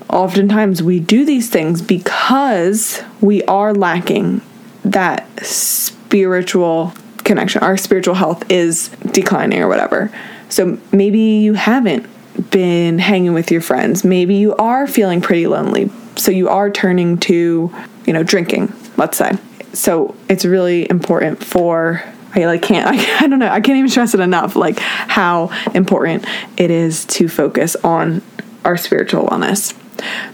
oftentimes 0.08 0.82
we 0.82 1.00
do 1.00 1.24
these 1.24 1.48
things 1.48 1.80
because 1.80 3.02
we 3.20 3.42
are 3.44 3.72
lacking 3.72 4.42
that 4.84 5.26
spiritual 5.44 6.92
connection. 7.18 7.62
Our 7.62 7.76
spiritual 7.76 8.14
health 8.14 8.50
is 8.50 8.88
declining 9.12 9.62
or 9.62 9.68
whatever. 9.68 10.10
So 10.48 10.78
maybe 10.92 11.20
you 11.20 11.54
haven't 11.54 12.06
been 12.50 12.98
hanging 12.98 13.32
with 13.32 13.50
your 13.50 13.60
friends. 13.60 14.04
Maybe 14.04 14.34
you 14.34 14.54
are 14.56 14.86
feeling 14.86 15.20
pretty 15.20 15.46
lonely. 15.46 15.90
So 16.16 16.30
you 16.30 16.48
are 16.48 16.70
turning 16.70 17.18
to, 17.18 17.72
you 18.06 18.12
know, 18.12 18.22
drinking, 18.22 18.72
let's 18.96 19.18
say. 19.18 19.32
So 19.72 20.14
it's 20.28 20.44
really 20.44 20.88
important 20.90 21.44
for 21.44 22.02
I 22.34 22.44
like 22.46 22.62
can't 22.62 22.86
I, 22.86 23.24
I 23.24 23.28
don't 23.28 23.38
know, 23.38 23.48
I 23.48 23.60
can't 23.60 23.78
even 23.78 23.90
stress 23.90 24.14
it 24.14 24.20
enough 24.20 24.56
like 24.56 24.78
how 24.78 25.48
important 25.74 26.24
it 26.56 26.70
is 26.70 27.04
to 27.06 27.28
focus 27.28 27.76
on 27.76 28.22
our 28.64 28.76
spiritual 28.76 29.26
wellness. 29.26 29.76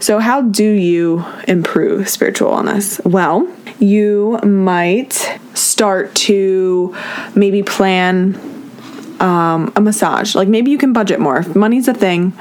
So 0.01 0.19
how 0.21 0.43
do 0.43 0.65
you 0.65 1.25
improve 1.49 2.09
spiritual 2.09 2.51
wellness? 2.51 3.05
Well, 3.05 3.49
you 3.79 4.39
might 4.45 5.39
start 5.55 6.15
to 6.15 6.95
maybe 7.35 7.63
plan 7.63 8.56
um, 9.21 9.73
a 9.77 9.81
massage. 9.81 10.35
Like 10.35 10.49
maybe 10.49 10.71
you 10.71 10.79
can 10.79 10.93
budget 10.93 11.21
more. 11.21 11.39
If 11.39 11.55
money's 11.55 11.89
a 11.89 11.95
thing, 11.95 12.33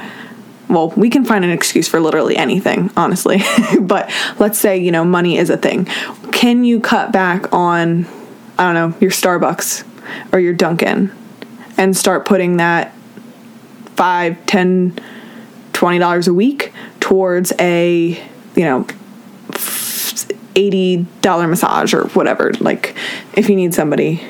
well, 0.69 0.89
we 0.95 1.09
can 1.09 1.25
find 1.25 1.45
an 1.45 1.51
excuse 1.51 1.87
for 1.87 1.99
literally 1.99 2.35
anything, 2.35 2.89
honestly. 2.97 3.41
but 3.81 4.11
let's 4.39 4.57
say, 4.57 4.77
you 4.77 4.91
know, 4.91 5.03
money 5.03 5.37
is 5.37 5.49
a 5.49 5.57
thing. 5.57 5.85
Can 6.31 6.63
you 6.63 6.79
cut 6.79 7.11
back 7.11 7.53
on, 7.53 8.07
I 8.57 8.71
don't 8.71 8.73
know, 8.73 8.97
your 8.99 9.11
Starbucks 9.11 9.83
or 10.33 10.39
your 10.39 10.53
Dunkin' 10.53 11.11
and 11.77 11.95
start 11.95 12.25
putting 12.25 12.57
that 12.57 12.93
five, 13.95 14.43
ten, 14.45 14.97
twenty 15.73 15.99
dollars 15.99 16.27
a 16.27 16.33
week 16.33 16.73
towards 16.99 17.53
a, 17.59 18.21
you 18.55 18.63
know, 18.63 18.87
$80 20.55 21.49
massage 21.49 21.93
or 21.93 22.07
whatever. 22.07 22.51
Like, 22.59 22.95
if 23.33 23.49
you 23.49 23.55
need 23.55 23.73
somebody 23.73 24.23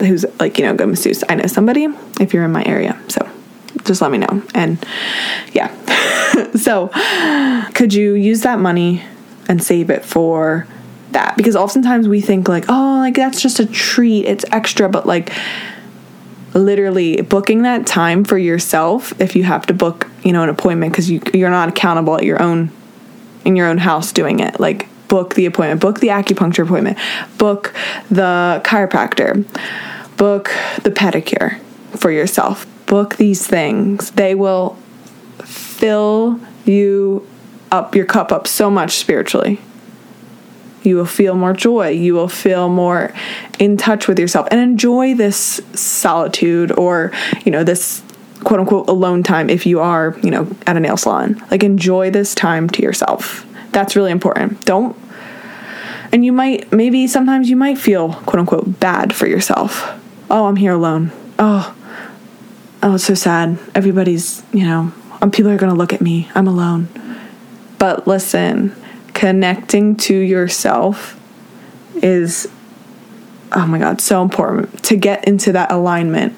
who's 0.00 0.24
like, 0.38 0.58
you 0.58 0.64
know, 0.64 0.74
good 0.74 0.88
masseuse. 0.88 1.24
I 1.28 1.34
know 1.34 1.46
somebody 1.46 1.88
if 2.20 2.34
you're 2.34 2.44
in 2.44 2.52
my 2.52 2.64
area. 2.64 3.00
So 3.08 3.28
just 3.84 4.00
let 4.00 4.10
me 4.10 4.18
know. 4.18 4.42
And 4.54 4.84
yeah. 5.52 5.74
so 6.54 6.88
could 7.74 7.94
you 7.94 8.14
use 8.14 8.42
that 8.42 8.58
money 8.58 9.02
and 9.48 9.62
save 9.62 9.90
it 9.90 10.04
for 10.04 10.66
that? 11.12 11.36
Because 11.36 11.56
oftentimes 11.56 12.08
we 12.08 12.20
think 12.20 12.48
like, 12.48 12.64
oh, 12.68 12.96
like 12.98 13.14
that's 13.14 13.40
just 13.40 13.60
a 13.60 13.66
treat, 13.66 14.26
it's 14.26 14.44
extra, 14.52 14.88
but 14.88 15.06
like 15.06 15.32
literally 16.54 17.20
booking 17.22 17.62
that 17.62 17.86
time 17.86 18.24
for 18.24 18.36
yourself 18.36 19.18
if 19.20 19.36
you 19.36 19.44
have 19.44 19.66
to 19.66 19.74
book, 19.74 20.08
you 20.22 20.32
know, 20.32 20.42
an 20.42 20.48
appointment 20.48 20.92
because 20.92 21.10
you 21.10 21.20
you're 21.32 21.50
not 21.50 21.68
accountable 21.68 22.16
at 22.16 22.24
your 22.24 22.42
own 22.42 22.70
in 23.44 23.56
your 23.56 23.68
own 23.68 23.78
house 23.78 24.12
doing 24.12 24.40
it. 24.40 24.58
Like 24.58 24.88
book 25.08 25.34
the 25.34 25.46
appointment, 25.46 25.80
book 25.80 26.00
the 26.00 26.08
acupuncture 26.08 26.64
appointment, 26.64 26.98
book 27.38 27.74
the 28.10 28.60
chiropractor 28.64 29.44
book 30.20 30.50
the 30.82 30.90
pedicure 30.90 31.58
for 31.96 32.10
yourself. 32.10 32.66
Book 32.84 33.16
these 33.16 33.46
things. 33.46 34.10
They 34.10 34.34
will 34.34 34.76
fill 35.42 36.38
you 36.66 37.26
up, 37.72 37.94
your 37.94 38.04
cup 38.04 38.30
up 38.30 38.46
so 38.46 38.70
much 38.70 38.96
spiritually. 38.96 39.62
You 40.82 40.96
will 40.96 41.06
feel 41.06 41.34
more 41.34 41.54
joy. 41.54 41.88
You 41.88 42.12
will 42.12 42.28
feel 42.28 42.68
more 42.68 43.14
in 43.58 43.78
touch 43.78 44.08
with 44.08 44.18
yourself 44.18 44.46
and 44.50 44.60
enjoy 44.60 45.14
this 45.14 45.58
solitude 45.72 46.70
or, 46.72 47.12
you 47.46 47.50
know, 47.50 47.64
this 47.64 48.02
quote 48.44 48.60
unquote 48.60 48.90
alone 48.90 49.22
time 49.22 49.48
if 49.48 49.64
you 49.64 49.80
are, 49.80 50.18
you 50.22 50.30
know, 50.30 50.54
at 50.66 50.76
a 50.76 50.80
nail 50.80 50.98
salon. 50.98 51.42
Like 51.50 51.64
enjoy 51.64 52.10
this 52.10 52.34
time 52.34 52.68
to 52.70 52.82
yourself. 52.82 53.46
That's 53.72 53.96
really 53.96 54.10
important. 54.10 54.66
Don't 54.66 54.94
and 56.12 56.24
you 56.24 56.32
might 56.32 56.70
maybe 56.72 57.06
sometimes 57.06 57.48
you 57.48 57.56
might 57.56 57.78
feel 57.78 58.12
quote 58.12 58.40
unquote 58.40 58.80
bad 58.80 59.14
for 59.14 59.26
yourself. 59.26 59.96
Oh, 60.30 60.46
I'm 60.46 60.56
here 60.56 60.72
alone. 60.72 61.10
Oh, 61.38 61.74
oh, 62.82 62.94
it's 62.94 63.04
so 63.04 63.14
sad. 63.14 63.58
Everybody's, 63.74 64.42
you 64.52 64.64
know, 64.64 64.92
um, 65.20 65.30
people 65.30 65.50
are 65.50 65.56
going 65.56 65.72
to 65.72 65.78
look 65.78 65.92
at 65.92 66.00
me. 66.00 66.30
I'm 66.34 66.46
alone. 66.46 66.88
But 67.78 68.06
listen, 68.06 68.74
connecting 69.12 69.96
to 69.96 70.14
yourself 70.14 71.18
is 71.96 72.48
oh 73.52 73.66
my 73.66 73.78
god, 73.78 74.00
so 74.00 74.22
important 74.22 74.82
to 74.84 74.96
get 74.96 75.26
into 75.26 75.52
that 75.52 75.72
alignment, 75.72 76.36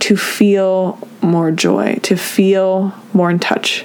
to 0.00 0.16
feel 0.16 0.98
more 1.22 1.50
joy, 1.50 1.98
to 2.02 2.16
feel 2.16 2.94
more 3.12 3.30
in 3.30 3.38
touch 3.38 3.84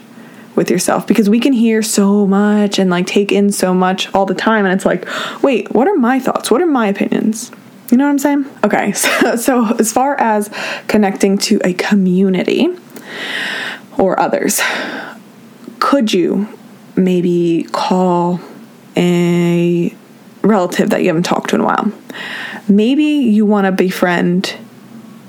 with 0.55 0.70
yourself 0.70 1.08
because 1.08 1.29
we 1.29 1.39
can 1.39 1.53
hear 1.53 1.81
so 1.81 2.27
much 2.27 2.77
and 2.77 2.89
like 2.89 3.08
take 3.08 3.31
in 3.31 3.51
so 3.51 3.74
much 3.74 4.13
all 4.13 4.25
the 4.25 4.34
time 4.34 4.65
and 4.65 4.74
it's 4.74 4.86
like, 4.86 5.05
wait, 5.41 5.72
what 5.74 5.88
are 5.88 5.96
my 5.96 6.20
thoughts? 6.20 6.51
What 6.51 6.62
are 6.62 6.67
my 6.67 6.88
opinions? 6.88 7.51
You 7.91 7.98
know 7.98 8.05
what 8.05 8.12
I'm 8.12 8.19
saying? 8.19 8.45
Okay, 8.63 8.91
so, 8.93 9.36
so 9.36 9.75
as 9.75 9.91
far 9.91 10.15
as 10.19 10.50
connecting 10.88 11.38
to 11.39 11.60
a 11.63 11.74
community 11.74 12.69
or 13.98 14.17
others, 14.19 14.62
could 15.79 16.13
you 16.13 16.48
maybe 16.95 17.67
call 17.71 18.39
a 18.95 19.93
relative 20.41 20.89
that 20.89 21.01
you 21.01 21.07
haven't 21.07 21.24
talked 21.24 21.50
to 21.50 21.55
in 21.55 21.62
a 21.62 21.65
while? 21.65 21.91
Maybe 22.69 23.03
you 23.03 23.45
want 23.45 23.65
to 23.65 23.71
befriend, 23.74 24.55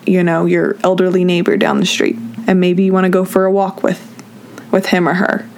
you 0.06 0.22
know, 0.22 0.46
your 0.46 0.76
elderly 0.84 1.24
neighbor 1.24 1.56
down 1.56 1.80
the 1.80 1.86
street, 1.86 2.16
and 2.46 2.60
maybe 2.60 2.84
you 2.84 2.92
want 2.92 3.04
to 3.04 3.10
go 3.10 3.24
for 3.24 3.44
a 3.44 3.50
walk 3.50 3.82
with 3.82 4.08
with 4.70 4.86
him 4.86 5.08
or 5.08 5.14
her, 5.14 5.48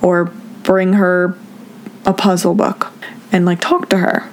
or 0.00 0.26
bring 0.62 0.94
her 0.94 1.36
a 2.06 2.12
puzzle 2.12 2.54
book 2.54 2.92
and 3.32 3.44
like 3.44 3.60
talk 3.60 3.88
to 3.90 3.98
her. 3.98 4.30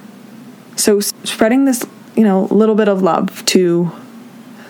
So 0.77 0.99
spreading 0.99 1.65
this 1.65 1.85
you 2.15 2.23
know, 2.23 2.47
a 2.49 2.53
little 2.53 2.75
bit 2.75 2.87
of 2.87 3.01
love 3.01 3.45
to 3.47 3.91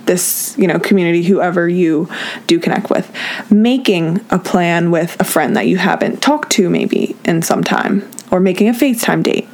this, 0.05 0.55
you 0.57 0.67
know, 0.67 0.79
community, 0.79 1.23
whoever 1.23 1.69
you 1.69 2.09
do 2.47 2.59
connect 2.59 2.89
with. 2.89 3.11
Making 3.51 4.19
a 4.29 4.39
plan 4.39 4.91
with 4.91 5.15
a 5.19 5.23
friend 5.23 5.55
that 5.55 5.67
you 5.67 5.77
haven't 5.77 6.21
talked 6.21 6.51
to 6.53 6.69
maybe 6.69 7.15
in 7.23 7.41
some 7.41 7.63
time, 7.63 8.09
or 8.31 8.39
making 8.39 8.67
a 8.67 8.73
FaceTime 8.73 9.23
date. 9.23 9.47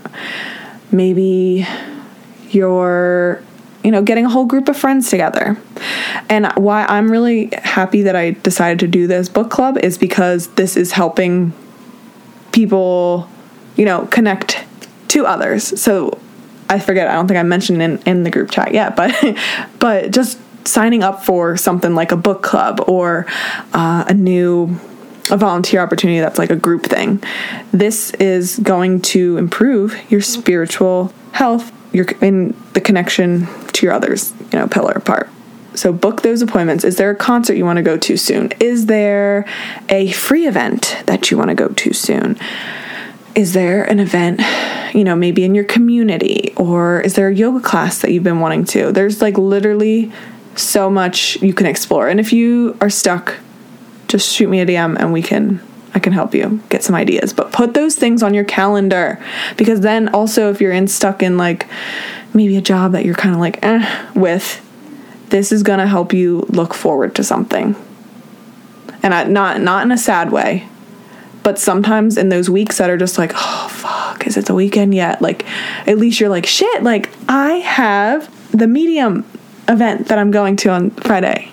Maybe 0.91 1.67
you're, 2.50 3.44
you 3.84 3.91
know, 3.91 4.01
getting 4.01 4.25
a 4.25 4.29
whole 4.29 4.46
group 4.46 4.70
of 4.70 4.77
friends 4.77 5.10
together. 5.10 5.58
And 6.29 6.51
why 6.56 6.86
I'm 6.86 7.12
really 7.12 7.50
happy 7.63 8.03
that 8.03 8.15
I 8.15 8.32
decided 8.32 8.79
to 8.79 8.88
do 8.88 9.06
this 9.06 9.29
book 9.29 9.50
club 9.51 9.77
is 9.77 9.98
because 9.98 10.48
this 10.56 10.77
is 10.77 10.94
helping 10.94 11.53
people, 12.51 13.29
you 13.75 13.86
know, 13.86 14.08
connect 14.08 14.65
to 15.10 15.25
others. 15.25 15.79
So 15.79 16.20
I 16.70 16.80
forget, 16.80 17.08
I 17.08 17.14
don't 17.14 17.28
think 17.28 17.40
I 17.40 17.44
mentioned 17.44 17.82
in, 17.82 17.98
in 18.06 18.24
the 18.24 18.30
group 18.30 18.52
chat 18.52 18.74
yet, 18.74 18.96
but 18.96 19.16
but 19.80 20.12
just 20.12 20.39
signing 20.68 21.04
up 21.04 21.24
for 21.24 21.56
something 21.56 21.96
like 21.96 22.12
a 22.12 22.18
book 22.18 22.44
club 22.44 22.84
or 22.88 23.26
uh, 23.74 24.06
a 24.08 24.13
new 24.13 24.78
a 25.30 25.38
volunteer 25.38 25.82
opportunity 25.82 26.20
that's 26.20 26.39
like 26.39 26.50
a 26.50 26.56
group 26.56 26.84
thing. 26.84 27.22
This 27.72 28.12
is 28.12 28.60
going 28.60 29.02
to 29.02 29.38
improve 29.38 30.00
your 30.10 30.22
spiritual 30.22 31.13
health, 31.34 31.72
your 31.94 32.06
in 32.22 32.56
the 32.74 32.82
connection 32.82 33.48
to 33.74 33.86
your 33.86 33.94
others, 33.94 34.34
you 34.52 34.60
know, 34.60 34.68
pillar 34.68 35.00
part. 35.00 35.30
So 35.76 35.94
book 35.94 36.22
those 36.22 36.41
appointments. 36.41 36.84
Is 36.84 36.96
there 36.96 37.12
a 37.12 37.15
concert 37.15 37.56
you 37.56 37.65
want 37.65 37.78
to 37.78 37.84
go 37.84 37.98
to 37.98 38.18
soon? 38.18 38.52
Is 38.60 38.88
there 38.88 39.46
a 39.89 40.12
free 40.12 40.48
event 40.48 40.98
that 41.06 41.30
you 41.30 41.38
want 41.38 41.50
to 41.50 41.56
go 41.56 41.68
to 41.68 41.94
soon? 41.94 42.38
Is 43.38 43.54
there 43.54 43.84
an 43.84 44.02
event 44.02 44.41
you 44.93 45.04
know, 45.04 45.15
maybe 45.15 45.43
in 45.43 45.54
your 45.54 45.63
community? 45.63 46.54
Or 46.56 47.02
is 47.02 47.13
there 47.13 47.28
a 47.28 47.36
yoga 47.36 47.60
class 47.60 48.00
that 48.00 48.12
you've 48.12 48.23
been 48.23 48.39
wanting 48.39 48.65
to? 48.65 48.91
There's 48.91 49.21
like 49.21 49.38
literally 49.38 50.12
so 50.56 50.89
much 50.89 51.39
you 51.41 51.54
can 51.54 51.67
explore. 51.67 52.10
And 52.10 52.19
if 52.19 52.34
you 52.34 52.76
are 52.82 52.89
stuck, 52.89 53.36
just 54.08 54.34
shoot 54.34 54.50
me 54.50 54.60
a 54.60 54.65
DM 54.65 54.97
and 54.97 55.13
we 55.13 55.21
can 55.21 55.62
I 55.93 56.00
can 56.00 56.13
help 56.13 56.36
you 56.36 56.62
get 56.69 56.84
some 56.84 56.95
ideas. 56.95 57.34
But 57.34 57.52
put 57.52 57.73
those 57.73 57.95
things 57.95 58.21
on 58.21 58.34
your 58.34 58.43
calendar 58.43 59.23
because 59.56 59.82
then 59.82 60.10
also 60.10 60.52
if 60.52 60.62
you're 60.62 60.71
in 60.71 60.88
stuck 60.88 61.23
in 61.23 61.38
like 61.38 61.67
maybe 62.34 62.56
a 62.58 62.62
job 62.62 62.91
that 62.91 63.06
you're 63.06 63.15
kind 63.15 63.34
of 63.34 63.39
like 63.39 63.63
eh 63.63 64.12
with, 64.15 64.63
this 65.30 65.52
is 65.52 65.63
going 65.63 65.80
to 65.80 65.88
help 65.88 66.13
you 66.13 66.45
look 66.50 66.73
forward 66.73 67.15
to 67.15 67.23
something. 67.23 67.76
And 69.02 69.13
I, 69.13 69.23
not 69.26 69.62
not 69.62 69.86
in 69.86 69.91
a 69.91 69.97
sad 69.97 70.32
way, 70.32 70.67
but 71.48 71.58
sometimes 71.58 72.18
in 72.18 72.28
those 72.28 72.50
weeks 72.50 72.78
that 72.78 72.90
are 72.90 72.98
just 72.98 73.18
like, 73.18 73.32
oh 73.34 73.70
fuck, 73.72 74.28
is 74.28 74.36
it 74.36 74.48
the 74.48 74.54
weekend 74.54 74.94
yet? 74.94 75.22
Like, 75.22 75.46
at 75.88 75.98
least 75.98 76.20
you're 76.20 76.28
like, 76.28 76.46
shit, 76.46 76.84
like 76.84 77.10
I 77.30 77.54
have 77.60 78.30
the 78.52 78.68
medium 78.68 79.24
event 79.70 80.10
that 80.10 80.20
I'm 80.20 80.30
going 80.30 80.58
to 80.58 80.72
on 80.72 80.90
Friday. 80.92 81.50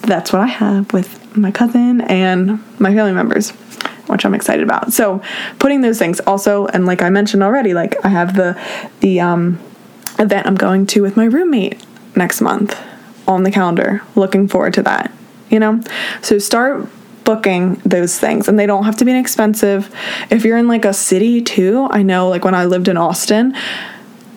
That's 0.00 0.32
what 0.32 0.42
I 0.42 0.48
have 0.48 0.92
with 0.92 1.36
my 1.36 1.52
cousin 1.52 2.00
and 2.00 2.58
my 2.80 2.92
family 2.92 3.12
members, 3.12 3.50
which 4.08 4.24
I'm 4.24 4.34
excited 4.34 4.64
about. 4.64 4.92
So 4.92 5.22
putting 5.60 5.82
those 5.82 6.00
things 6.00 6.18
also, 6.26 6.66
and 6.66 6.84
like 6.84 7.00
I 7.00 7.08
mentioned 7.08 7.44
already, 7.44 7.74
like 7.74 8.04
I 8.04 8.08
have 8.08 8.34
the 8.34 8.60
the 8.98 9.20
um 9.20 9.60
event 10.18 10.48
I'm 10.48 10.56
going 10.56 10.84
to 10.86 11.00
with 11.00 11.16
my 11.16 11.26
roommate 11.26 11.80
next 12.16 12.40
month 12.40 12.76
on 13.28 13.44
the 13.44 13.52
calendar. 13.52 14.02
Looking 14.16 14.48
forward 14.48 14.74
to 14.74 14.82
that. 14.82 15.12
You 15.48 15.60
know? 15.60 15.80
So 16.22 16.38
start 16.38 16.88
booking 17.24 17.74
those 17.84 18.18
things 18.18 18.48
and 18.48 18.58
they 18.58 18.66
don't 18.66 18.84
have 18.84 18.96
to 18.98 19.04
be 19.04 19.16
expensive. 19.16 19.94
If 20.30 20.44
you're 20.44 20.58
in 20.58 20.68
like 20.68 20.84
a 20.84 20.92
city 20.92 21.42
too, 21.42 21.88
I 21.90 22.02
know 22.02 22.28
like 22.28 22.44
when 22.44 22.54
I 22.54 22.66
lived 22.66 22.88
in 22.88 22.96
Austin, 22.96 23.54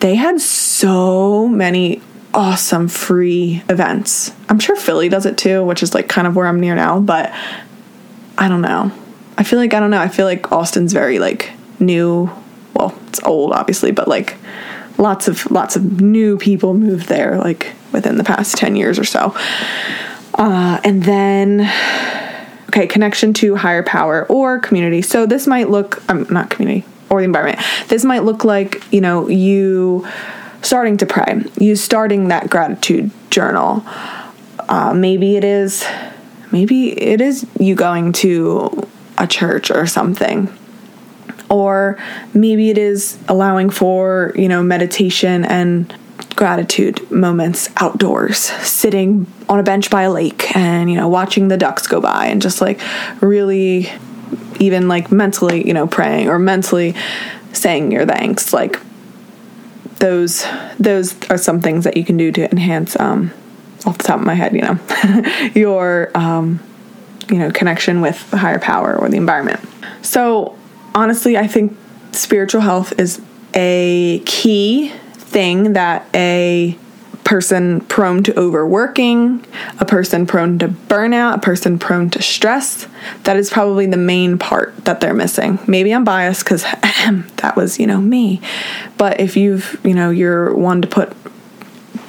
they 0.00 0.14
had 0.14 0.40
so 0.40 1.48
many 1.48 2.02
awesome 2.34 2.86
free 2.88 3.62
events. 3.68 4.30
I'm 4.48 4.58
sure 4.58 4.76
Philly 4.76 5.08
does 5.08 5.26
it 5.26 5.38
too, 5.38 5.64
which 5.64 5.82
is 5.82 5.94
like 5.94 6.08
kind 6.08 6.26
of 6.26 6.36
where 6.36 6.46
I'm 6.46 6.60
near 6.60 6.74
now, 6.74 7.00
but 7.00 7.32
I 8.36 8.48
don't 8.48 8.62
know. 8.62 8.92
I 9.38 9.42
feel 9.42 9.58
like 9.58 9.74
I 9.74 9.80
don't 9.80 9.90
know. 9.90 10.00
I 10.00 10.08
feel 10.08 10.26
like 10.26 10.52
Austin's 10.52 10.92
very 10.92 11.18
like 11.18 11.52
new. 11.80 12.30
Well, 12.74 12.94
it's 13.08 13.22
old 13.24 13.52
obviously, 13.52 13.90
but 13.90 14.06
like 14.06 14.36
lots 14.98 15.28
of 15.28 15.50
lots 15.50 15.76
of 15.76 16.00
new 16.00 16.38
people 16.38 16.74
moved 16.74 17.08
there 17.08 17.38
like 17.38 17.72
within 17.92 18.18
the 18.18 18.24
past 18.24 18.56
10 18.56 18.76
years 18.76 18.98
or 18.98 19.04
so. 19.04 19.34
Uh, 20.34 20.78
and 20.84 21.02
then 21.02 21.60
okay, 22.76 22.86
connection 22.86 23.32
to 23.32 23.56
higher 23.56 23.82
power 23.82 24.26
or 24.26 24.58
community. 24.58 25.00
So 25.00 25.24
this 25.24 25.46
might 25.46 25.70
look, 25.70 26.02
um, 26.10 26.26
not 26.30 26.50
community 26.50 26.86
or 27.08 27.20
the 27.20 27.24
environment. 27.24 27.64
This 27.88 28.04
might 28.04 28.24
look 28.24 28.44
like, 28.44 28.82
you 28.92 29.00
know, 29.00 29.28
you 29.28 30.06
starting 30.60 30.98
to 30.98 31.06
pray, 31.06 31.42
you 31.58 31.74
starting 31.74 32.28
that 32.28 32.50
gratitude 32.50 33.10
journal. 33.30 33.82
Uh, 34.68 34.92
maybe 34.94 35.36
it 35.36 35.44
is, 35.44 35.86
maybe 36.52 37.00
it 37.00 37.20
is 37.20 37.46
you 37.58 37.74
going 37.74 38.12
to 38.12 38.86
a 39.16 39.26
church 39.26 39.70
or 39.70 39.86
something. 39.86 40.52
Or 41.48 41.96
maybe 42.34 42.70
it 42.70 42.76
is 42.76 43.18
allowing 43.28 43.70
for, 43.70 44.32
you 44.34 44.48
know, 44.48 44.62
meditation 44.62 45.44
and 45.44 45.94
gratitude 46.34 47.10
moments 47.10 47.68
outdoors, 47.78 48.38
sitting 48.38 49.26
on 49.48 49.58
a 49.58 49.62
bench 49.62 49.90
by 49.90 50.02
a 50.02 50.10
lake 50.10 50.54
and, 50.56 50.90
you 50.90 50.96
know, 50.96 51.08
watching 51.08 51.48
the 51.48 51.56
ducks 51.56 51.86
go 51.86 52.00
by 52.00 52.26
and 52.26 52.42
just 52.42 52.60
like 52.60 52.80
really 53.20 53.90
even 54.58 54.88
like 54.88 55.12
mentally, 55.12 55.66
you 55.66 55.74
know, 55.74 55.86
praying 55.86 56.28
or 56.28 56.38
mentally 56.38 56.94
saying 57.52 57.92
your 57.92 58.06
thanks. 58.06 58.52
Like 58.52 58.80
those 59.98 60.46
those 60.78 61.16
are 61.30 61.38
some 61.38 61.60
things 61.60 61.84
that 61.84 61.96
you 61.96 62.04
can 62.04 62.16
do 62.16 62.30
to 62.32 62.50
enhance 62.50 62.98
um 63.00 63.32
off 63.86 63.98
the 63.98 64.04
top 64.04 64.20
of 64.20 64.26
my 64.26 64.34
head, 64.34 64.52
you 64.52 64.62
know, 64.62 64.78
your 65.54 66.10
um 66.14 66.60
you 67.30 67.38
know, 67.38 67.50
connection 67.50 68.00
with 68.00 68.30
the 68.30 68.36
higher 68.36 68.58
power 68.58 68.96
or 68.96 69.08
the 69.08 69.16
environment. 69.16 69.60
So, 70.02 70.56
honestly, 70.94 71.36
I 71.36 71.46
think 71.46 71.76
spiritual 72.12 72.60
health 72.60 72.98
is 73.00 73.20
a 73.54 74.22
key 74.26 74.92
thing 75.36 75.74
that 75.74 76.08
a 76.14 76.78
person 77.22 77.82
prone 77.82 78.22
to 78.22 78.34
overworking, 78.40 79.44
a 79.78 79.84
person 79.84 80.26
prone 80.26 80.58
to 80.58 80.66
burnout, 80.66 81.34
a 81.34 81.38
person 81.38 81.78
prone 81.78 82.08
to 82.08 82.22
stress, 82.22 82.88
that 83.24 83.36
is 83.36 83.50
probably 83.50 83.84
the 83.84 83.98
main 83.98 84.38
part 84.38 84.74
that 84.86 85.02
they're 85.02 85.12
missing. 85.12 85.58
Maybe 85.66 85.92
I'm 85.92 86.04
biased 86.04 86.42
because 86.42 86.62
that 86.62 87.52
was, 87.54 87.78
you 87.78 87.86
know, 87.86 88.00
me. 88.00 88.40
But 88.96 89.20
if 89.20 89.36
you've, 89.36 89.78
you 89.84 89.92
know, 89.92 90.08
you're 90.08 90.54
one 90.54 90.80
to 90.80 90.88
put 90.88 91.12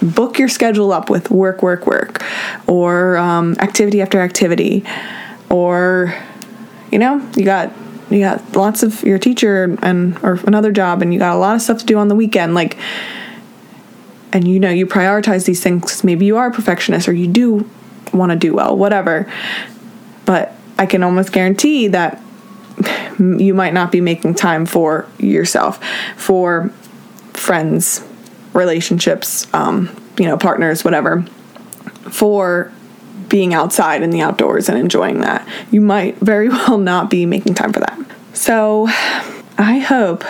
book 0.01 0.39
your 0.39 0.47
schedule 0.47 0.93
up 0.93 1.09
with 1.09 1.29
work, 1.29 1.61
work, 1.61 1.85
work, 1.85 2.23
or 2.65 3.17
um, 3.17 3.57
activity 3.59 4.01
after 4.01 4.21
activity, 4.21 4.85
or 5.49 6.15
you 6.93 6.99
know, 6.99 7.29
you 7.35 7.43
got 7.43 7.73
you 8.09 8.19
got 8.19 8.55
lots 8.55 8.83
of 8.83 9.03
your 9.03 9.17
teacher 9.17 9.77
and 9.81 10.17
or 10.23 10.39
another 10.45 10.71
job, 10.71 11.01
and 11.01 11.13
you 11.13 11.19
got 11.19 11.35
a 11.35 11.39
lot 11.39 11.55
of 11.55 11.61
stuff 11.61 11.79
to 11.79 11.85
do 11.85 11.97
on 11.97 12.07
the 12.07 12.15
weekend, 12.15 12.53
like. 12.53 12.77
And 14.33 14.45
you 14.45 14.59
know, 14.59 14.69
you 14.69 14.85
prioritize 14.85 15.45
these 15.45 15.63
things. 15.63 16.03
Maybe 16.03 16.25
you 16.25 16.35
are 16.35 16.47
a 16.47 16.51
perfectionist 16.51 17.07
or 17.07 17.13
you 17.13 17.27
do 17.27 17.67
want 18.13 18.33
to 18.33 18.37
do 18.37 18.53
well, 18.53 18.77
whatever. 18.77 19.31
But 20.25 20.53
I 20.77 20.85
can 20.85 21.01
almost 21.01 21.31
guarantee 21.31 21.87
that 21.87 22.21
you 23.19 23.53
might 23.53 23.73
not 23.73 23.91
be 23.91 24.01
making 24.01 24.35
time 24.35 24.65
for 24.65 25.07
yourself, 25.17 25.83
for 26.17 26.69
friends, 27.33 28.05
relationships, 28.53 29.51
um, 29.53 29.89
you 30.17 30.25
know, 30.25 30.37
partners, 30.37 30.83
whatever, 30.83 31.21
for 32.11 32.71
being 33.29 33.53
outside 33.53 34.01
in 34.01 34.09
the 34.09 34.21
outdoors 34.21 34.69
and 34.69 34.77
enjoying 34.77 35.21
that. 35.21 35.47
You 35.71 35.81
might 35.81 36.17
very 36.17 36.49
well 36.49 36.77
not 36.77 37.09
be 37.09 37.25
making 37.25 37.55
time 37.55 37.73
for 37.73 37.79
that. 37.79 37.99
So 38.33 38.87
I 39.57 39.79
hope 39.79 40.23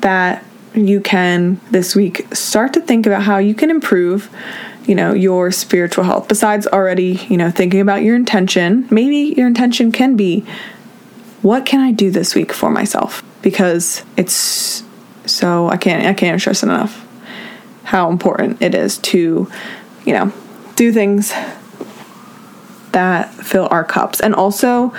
that 0.00 0.44
you 0.74 1.00
can 1.00 1.60
this 1.70 1.94
week 1.94 2.26
start 2.34 2.72
to 2.74 2.80
think 2.80 3.06
about 3.06 3.22
how 3.22 3.38
you 3.38 3.54
can 3.54 3.70
improve 3.70 4.30
you 4.86 4.94
know 4.94 5.12
your 5.12 5.50
spiritual 5.50 6.04
health 6.04 6.28
besides 6.28 6.66
already 6.68 7.14
you 7.28 7.36
know 7.36 7.50
thinking 7.50 7.80
about 7.80 8.02
your 8.02 8.14
intention 8.14 8.86
maybe 8.90 9.34
your 9.36 9.46
intention 9.46 9.92
can 9.92 10.16
be 10.16 10.44
what 11.42 11.66
can 11.66 11.80
i 11.80 11.90
do 11.90 12.10
this 12.10 12.34
week 12.34 12.52
for 12.52 12.70
myself 12.70 13.22
because 13.42 14.04
it's 14.16 14.82
so 15.26 15.68
i 15.68 15.76
can't 15.76 16.06
i 16.06 16.14
can't 16.14 16.40
stress 16.40 16.62
enough 16.62 17.06
how 17.84 18.08
important 18.10 18.60
it 18.62 18.74
is 18.74 18.98
to 18.98 19.50
you 20.04 20.12
know 20.12 20.32
do 20.76 20.92
things 20.92 21.32
that 22.92 23.32
fill 23.32 23.68
our 23.70 23.84
cups. 23.84 24.20
And 24.20 24.34
also 24.34 24.92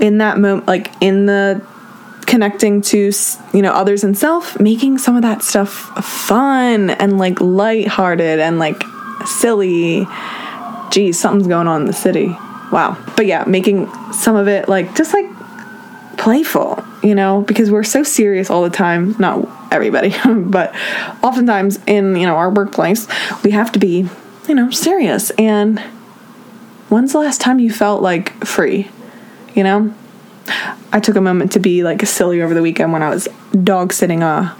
in 0.00 0.18
that 0.18 0.38
moment 0.38 0.66
like 0.66 0.90
in 1.00 1.26
the 1.26 1.64
connecting 2.26 2.80
to 2.80 3.12
you 3.52 3.62
know 3.62 3.72
others 3.72 4.04
and 4.04 4.16
self 4.16 4.58
making 4.58 4.98
some 4.98 5.16
of 5.16 5.22
that 5.22 5.42
stuff 5.42 5.70
fun 6.04 6.90
and 6.90 7.18
like 7.18 7.40
light-hearted 7.40 8.40
and 8.40 8.58
like 8.58 8.82
silly. 9.26 10.06
Geez 10.90 11.18
something's 11.18 11.46
going 11.46 11.68
on 11.68 11.82
in 11.82 11.86
the 11.86 11.92
city. 11.92 12.36
Wow. 12.70 12.96
But 13.16 13.26
yeah 13.26 13.44
making 13.46 13.90
some 14.12 14.36
of 14.36 14.48
it 14.48 14.68
like 14.68 14.94
just 14.94 15.14
like 15.14 15.26
playful 16.18 16.84
you 17.02 17.14
know 17.14 17.42
because 17.42 17.70
we're 17.70 17.82
so 17.82 18.02
serious 18.02 18.50
all 18.50 18.62
the 18.62 18.70
time. 18.70 19.14
Not 19.18 19.48
everybody 19.70 20.14
but 20.26 20.74
oftentimes 21.22 21.78
in 21.86 22.16
you 22.16 22.26
know 22.26 22.36
our 22.36 22.50
workplace 22.50 23.06
we 23.42 23.52
have 23.52 23.72
to 23.72 23.78
be 23.78 24.08
you 24.48 24.54
know 24.54 24.70
serious. 24.70 25.30
And 25.32 25.82
when's 26.92 27.12
the 27.12 27.18
last 27.18 27.40
time 27.40 27.58
you 27.58 27.72
felt 27.72 28.02
like 28.02 28.32
free 28.44 28.88
you 29.54 29.64
know 29.64 29.92
I 30.92 31.00
took 31.00 31.16
a 31.16 31.20
moment 31.20 31.52
to 31.52 31.58
be 31.58 31.82
like 31.82 32.04
silly 32.06 32.42
over 32.42 32.52
the 32.52 32.62
weekend 32.62 32.92
when 32.92 33.02
I 33.02 33.08
was 33.08 33.28
dog 33.64 33.92
sitting 33.92 34.22
uh 34.22 34.54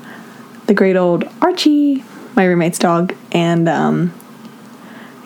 the 0.67 0.75
great 0.75 0.97
old 0.97 1.25
Archie, 1.43 2.05
my 2.35 2.47
roommate's 2.47 2.79
dog, 2.79 3.15
and 3.33 3.69
um 3.69 4.15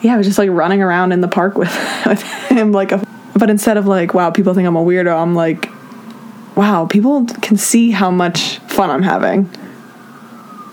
yeah, 0.03 0.15
I 0.15 0.17
was 0.17 0.27
just 0.27 0.39
like 0.39 0.51
running 0.51 0.83
around 0.83 1.13
in 1.13 1.21
the 1.21 1.29
park 1.29 1.57
with, 1.57 1.69
with 2.07 2.23
him 2.23 2.73
like 2.73 2.93
a 2.93 3.07
but 3.35 3.51
instead 3.51 3.77
of 3.77 3.87
like 3.87 4.15
wow, 4.15 4.31
people 4.31 4.55
think 4.55 4.67
I'm 4.67 4.77
a 4.77 4.85
weirdo, 4.85 5.17
I'm 5.17 5.35
like 5.35 5.71
wow, 6.57 6.87
people 6.87 7.27
can 7.43 7.57
see 7.57 7.91
how 7.91 8.11
much 8.11 8.59
fun 8.61 8.91
I'm 8.91 9.03
having. 9.03 9.49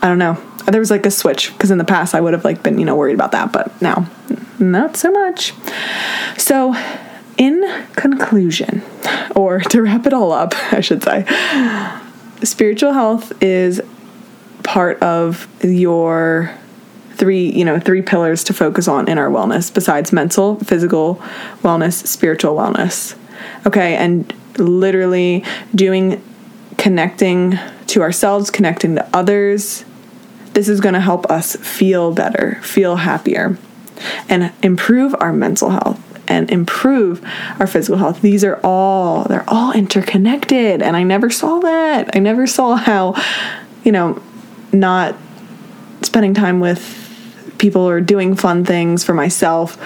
I 0.02 0.08
don't 0.08 0.18
know. 0.18 0.40
There 0.66 0.80
was 0.80 0.90
like 0.90 1.06
a 1.06 1.10
switch 1.10 1.52
because 1.52 1.70
in 1.70 1.78
the 1.78 1.84
past 1.84 2.14
I 2.14 2.20
would 2.20 2.32
have 2.32 2.44
like 2.44 2.62
been, 2.62 2.78
you 2.78 2.84
know, 2.84 2.96
worried 2.96 3.14
about 3.14 3.32
that, 3.32 3.52
but 3.52 3.80
now 3.82 4.08
not 4.58 4.96
so 4.96 5.10
much. 5.10 5.52
So, 6.38 6.74
in 7.36 7.62
conclusion, 7.96 8.82
or 9.34 9.60
to 9.70 9.82
wrap 9.82 10.06
it 10.06 10.12
all 10.12 10.32
up, 10.32 10.54
I 10.72 10.80
should 10.80 11.02
say, 11.02 11.24
spiritual 12.42 12.92
health 12.92 13.32
is 13.42 13.80
part 14.62 15.00
of 15.02 15.48
your 15.62 16.52
three, 17.12 17.50
you 17.50 17.64
know, 17.64 17.78
three 17.78 18.02
pillars 18.02 18.42
to 18.44 18.52
focus 18.52 18.88
on 18.88 19.08
in 19.08 19.18
our 19.18 19.28
wellness 19.28 19.72
besides 19.72 20.12
mental, 20.12 20.56
physical 20.56 21.16
wellness, 21.62 22.06
spiritual 22.06 22.56
wellness. 22.56 23.16
Okay, 23.66 23.96
and 23.96 24.32
literally 24.58 25.44
doing 25.74 26.22
connecting 26.78 27.58
to 27.86 28.02
ourselves, 28.02 28.50
connecting 28.50 28.96
to 28.96 29.08
others. 29.16 29.84
This 30.54 30.68
is 30.68 30.80
going 30.80 30.94
to 30.94 31.00
help 31.00 31.26
us 31.30 31.56
feel 31.56 32.12
better, 32.12 32.60
feel 32.62 32.96
happier, 32.96 33.58
and 34.28 34.52
improve 34.62 35.14
our 35.20 35.32
mental 35.32 35.70
health 35.70 36.00
and 36.26 36.50
improve 36.50 37.22
our 37.60 37.66
physical 37.66 37.98
health. 37.98 38.22
These 38.22 38.44
are 38.44 38.58
all 38.64 39.24
they're 39.24 39.48
all 39.48 39.72
interconnected 39.72 40.80
and 40.80 40.96
I 40.96 41.02
never 41.02 41.28
saw 41.28 41.60
that. 41.60 42.16
I 42.16 42.18
never 42.18 42.46
saw 42.46 42.76
how 42.76 43.14
you 43.84 43.92
know 43.92 44.22
not 44.72 45.16
spending 46.02 46.34
time 46.34 46.60
with 46.60 47.00
people 47.58 47.82
or 47.82 48.00
doing 48.00 48.34
fun 48.34 48.64
things 48.64 49.04
for 49.04 49.14
myself 49.14 49.78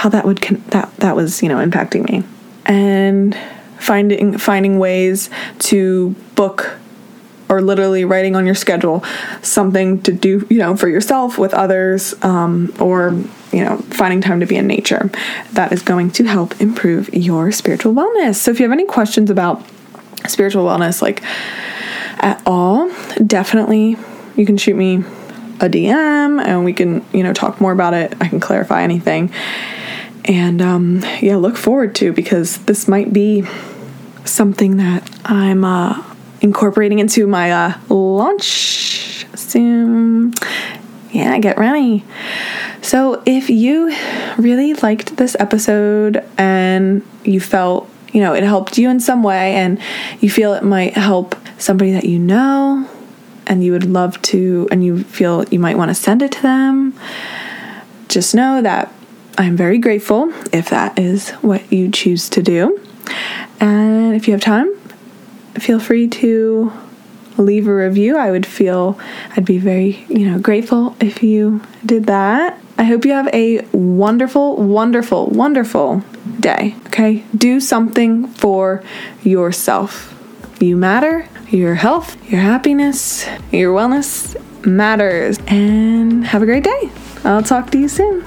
how 0.00 0.08
that 0.08 0.24
would 0.24 0.40
con- 0.40 0.62
that 0.68 0.94
that 0.96 1.14
was, 1.14 1.42
you 1.42 1.48
know, 1.48 1.56
impacting 1.56 2.08
me. 2.10 2.24
And 2.64 3.36
finding 3.78 4.38
finding 4.38 4.78
ways 4.78 5.28
to 5.58 6.10
book 6.34 6.78
or 7.50 7.60
literally 7.60 8.04
writing 8.04 8.36
on 8.36 8.46
your 8.46 8.54
schedule 8.54 9.04
something 9.42 10.00
to 10.02 10.12
do, 10.12 10.46
you 10.48 10.58
know, 10.58 10.76
for 10.76 10.88
yourself 10.88 11.36
with 11.36 11.52
others, 11.52 12.14
um, 12.22 12.72
or 12.78 13.10
you 13.52 13.64
know, 13.64 13.78
finding 13.90 14.20
time 14.20 14.40
to 14.40 14.46
be 14.46 14.56
in 14.56 14.66
nature. 14.66 15.10
That 15.52 15.72
is 15.72 15.82
going 15.82 16.12
to 16.12 16.24
help 16.24 16.60
improve 16.60 17.12
your 17.12 17.50
spiritual 17.50 17.92
wellness. 17.92 18.36
So 18.36 18.52
if 18.52 18.60
you 18.60 18.64
have 18.64 18.72
any 18.72 18.86
questions 18.86 19.28
about 19.28 19.62
spiritual 20.28 20.64
wellness, 20.64 21.02
like 21.02 21.22
at 22.22 22.40
all, 22.46 22.90
definitely 23.26 23.96
you 24.36 24.46
can 24.46 24.56
shoot 24.56 24.76
me 24.76 24.96
a 25.60 25.68
DM 25.68 26.42
and 26.42 26.64
we 26.64 26.72
can, 26.72 27.04
you 27.12 27.22
know, 27.22 27.32
talk 27.32 27.60
more 27.60 27.72
about 27.72 27.92
it. 27.92 28.14
I 28.20 28.28
can 28.28 28.40
clarify 28.40 28.82
anything. 28.82 29.32
And 30.24 30.62
um, 30.62 31.02
yeah, 31.20 31.36
look 31.36 31.56
forward 31.56 31.94
to 31.96 32.12
because 32.12 32.58
this 32.58 32.86
might 32.86 33.12
be 33.12 33.44
something 34.24 34.76
that 34.76 35.10
I'm 35.24 35.64
uh, 35.64 36.09
incorporating 36.40 36.98
into 36.98 37.26
my 37.26 37.52
uh, 37.52 37.74
launch 37.88 39.26
soon. 39.34 40.34
Yeah, 41.12 41.38
get 41.38 41.58
ready. 41.58 42.04
So, 42.82 43.22
if 43.26 43.50
you 43.50 43.94
really 44.38 44.74
liked 44.74 45.16
this 45.16 45.36
episode 45.38 46.24
and 46.38 47.02
you 47.24 47.40
felt, 47.40 47.90
you 48.12 48.20
know, 48.20 48.32
it 48.32 48.42
helped 48.42 48.78
you 48.78 48.88
in 48.88 49.00
some 49.00 49.22
way 49.22 49.54
and 49.54 49.80
you 50.20 50.30
feel 50.30 50.54
it 50.54 50.62
might 50.62 50.94
help 50.94 51.34
somebody 51.58 51.92
that 51.92 52.04
you 52.04 52.18
know 52.18 52.88
and 53.46 53.64
you 53.64 53.72
would 53.72 53.84
love 53.84 54.20
to, 54.22 54.68
and 54.70 54.84
you 54.84 55.02
feel 55.02 55.44
you 55.48 55.58
might 55.58 55.76
want 55.76 55.88
to 55.90 55.94
send 55.94 56.22
it 56.22 56.30
to 56.30 56.42
them, 56.42 56.94
just 58.08 58.32
know 58.32 58.62
that 58.62 58.92
I'm 59.36 59.56
very 59.56 59.78
grateful 59.78 60.32
if 60.52 60.70
that 60.70 60.98
is 60.98 61.30
what 61.42 61.72
you 61.72 61.90
choose 61.90 62.28
to 62.30 62.42
do. 62.42 62.80
And 63.58 64.14
if 64.14 64.28
you 64.28 64.34
have 64.34 64.40
time, 64.40 64.72
feel 65.60 65.78
free 65.78 66.08
to 66.08 66.72
leave 67.36 67.66
a 67.66 67.74
review. 67.74 68.16
I 68.16 68.30
would 68.30 68.46
feel 68.46 68.98
I'd 69.36 69.44
be 69.44 69.58
very, 69.58 70.04
you 70.08 70.30
know, 70.30 70.38
grateful 70.38 70.96
if 71.00 71.22
you 71.22 71.62
did 71.84 72.06
that. 72.06 72.58
I 72.78 72.84
hope 72.84 73.04
you 73.04 73.12
have 73.12 73.28
a 73.28 73.60
wonderful, 73.72 74.56
wonderful, 74.56 75.26
wonderful 75.26 76.02
day. 76.38 76.74
Okay? 76.86 77.24
Do 77.36 77.60
something 77.60 78.26
for 78.28 78.82
yourself. 79.22 80.16
You 80.60 80.76
matter. 80.76 81.28
Your 81.50 81.74
health, 81.74 82.16
your 82.30 82.40
happiness, 82.40 83.26
your 83.50 83.74
wellness 83.74 84.36
matters. 84.64 85.38
And 85.48 86.24
have 86.24 86.42
a 86.42 86.46
great 86.46 86.64
day. 86.64 86.90
I'll 87.24 87.42
talk 87.42 87.70
to 87.72 87.78
you 87.78 87.88
soon. 87.88 88.24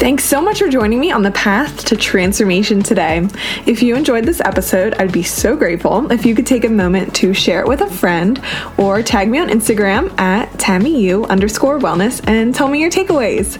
Thanks 0.00 0.24
so 0.24 0.40
much 0.40 0.60
for 0.60 0.68
joining 0.68 0.98
me 0.98 1.12
on 1.12 1.22
the 1.22 1.30
path 1.32 1.84
to 1.84 1.94
transformation 1.94 2.82
today. 2.82 3.28
If 3.66 3.82
you 3.82 3.94
enjoyed 3.94 4.24
this 4.24 4.40
episode, 4.40 4.94
I'd 4.94 5.12
be 5.12 5.22
so 5.22 5.54
grateful 5.54 6.10
if 6.10 6.24
you 6.24 6.34
could 6.34 6.46
take 6.46 6.64
a 6.64 6.70
moment 6.70 7.14
to 7.16 7.34
share 7.34 7.60
it 7.60 7.68
with 7.68 7.82
a 7.82 7.90
friend 7.90 8.42
or 8.78 9.02
tag 9.02 9.28
me 9.28 9.40
on 9.40 9.50
Instagram 9.50 10.18
at 10.18 10.50
TammyU 10.52 11.28
underscore 11.28 11.78
wellness 11.78 12.26
and 12.26 12.54
tell 12.54 12.68
me 12.68 12.80
your 12.80 12.90
takeaways. 12.90 13.58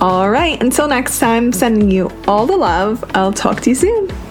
All 0.00 0.28
right, 0.28 0.60
until 0.60 0.88
next 0.88 1.20
time, 1.20 1.52
sending 1.52 1.88
you 1.88 2.10
all 2.26 2.46
the 2.46 2.56
love. 2.56 3.04
I'll 3.14 3.32
talk 3.32 3.60
to 3.60 3.70
you 3.70 3.76
soon. 3.76 4.25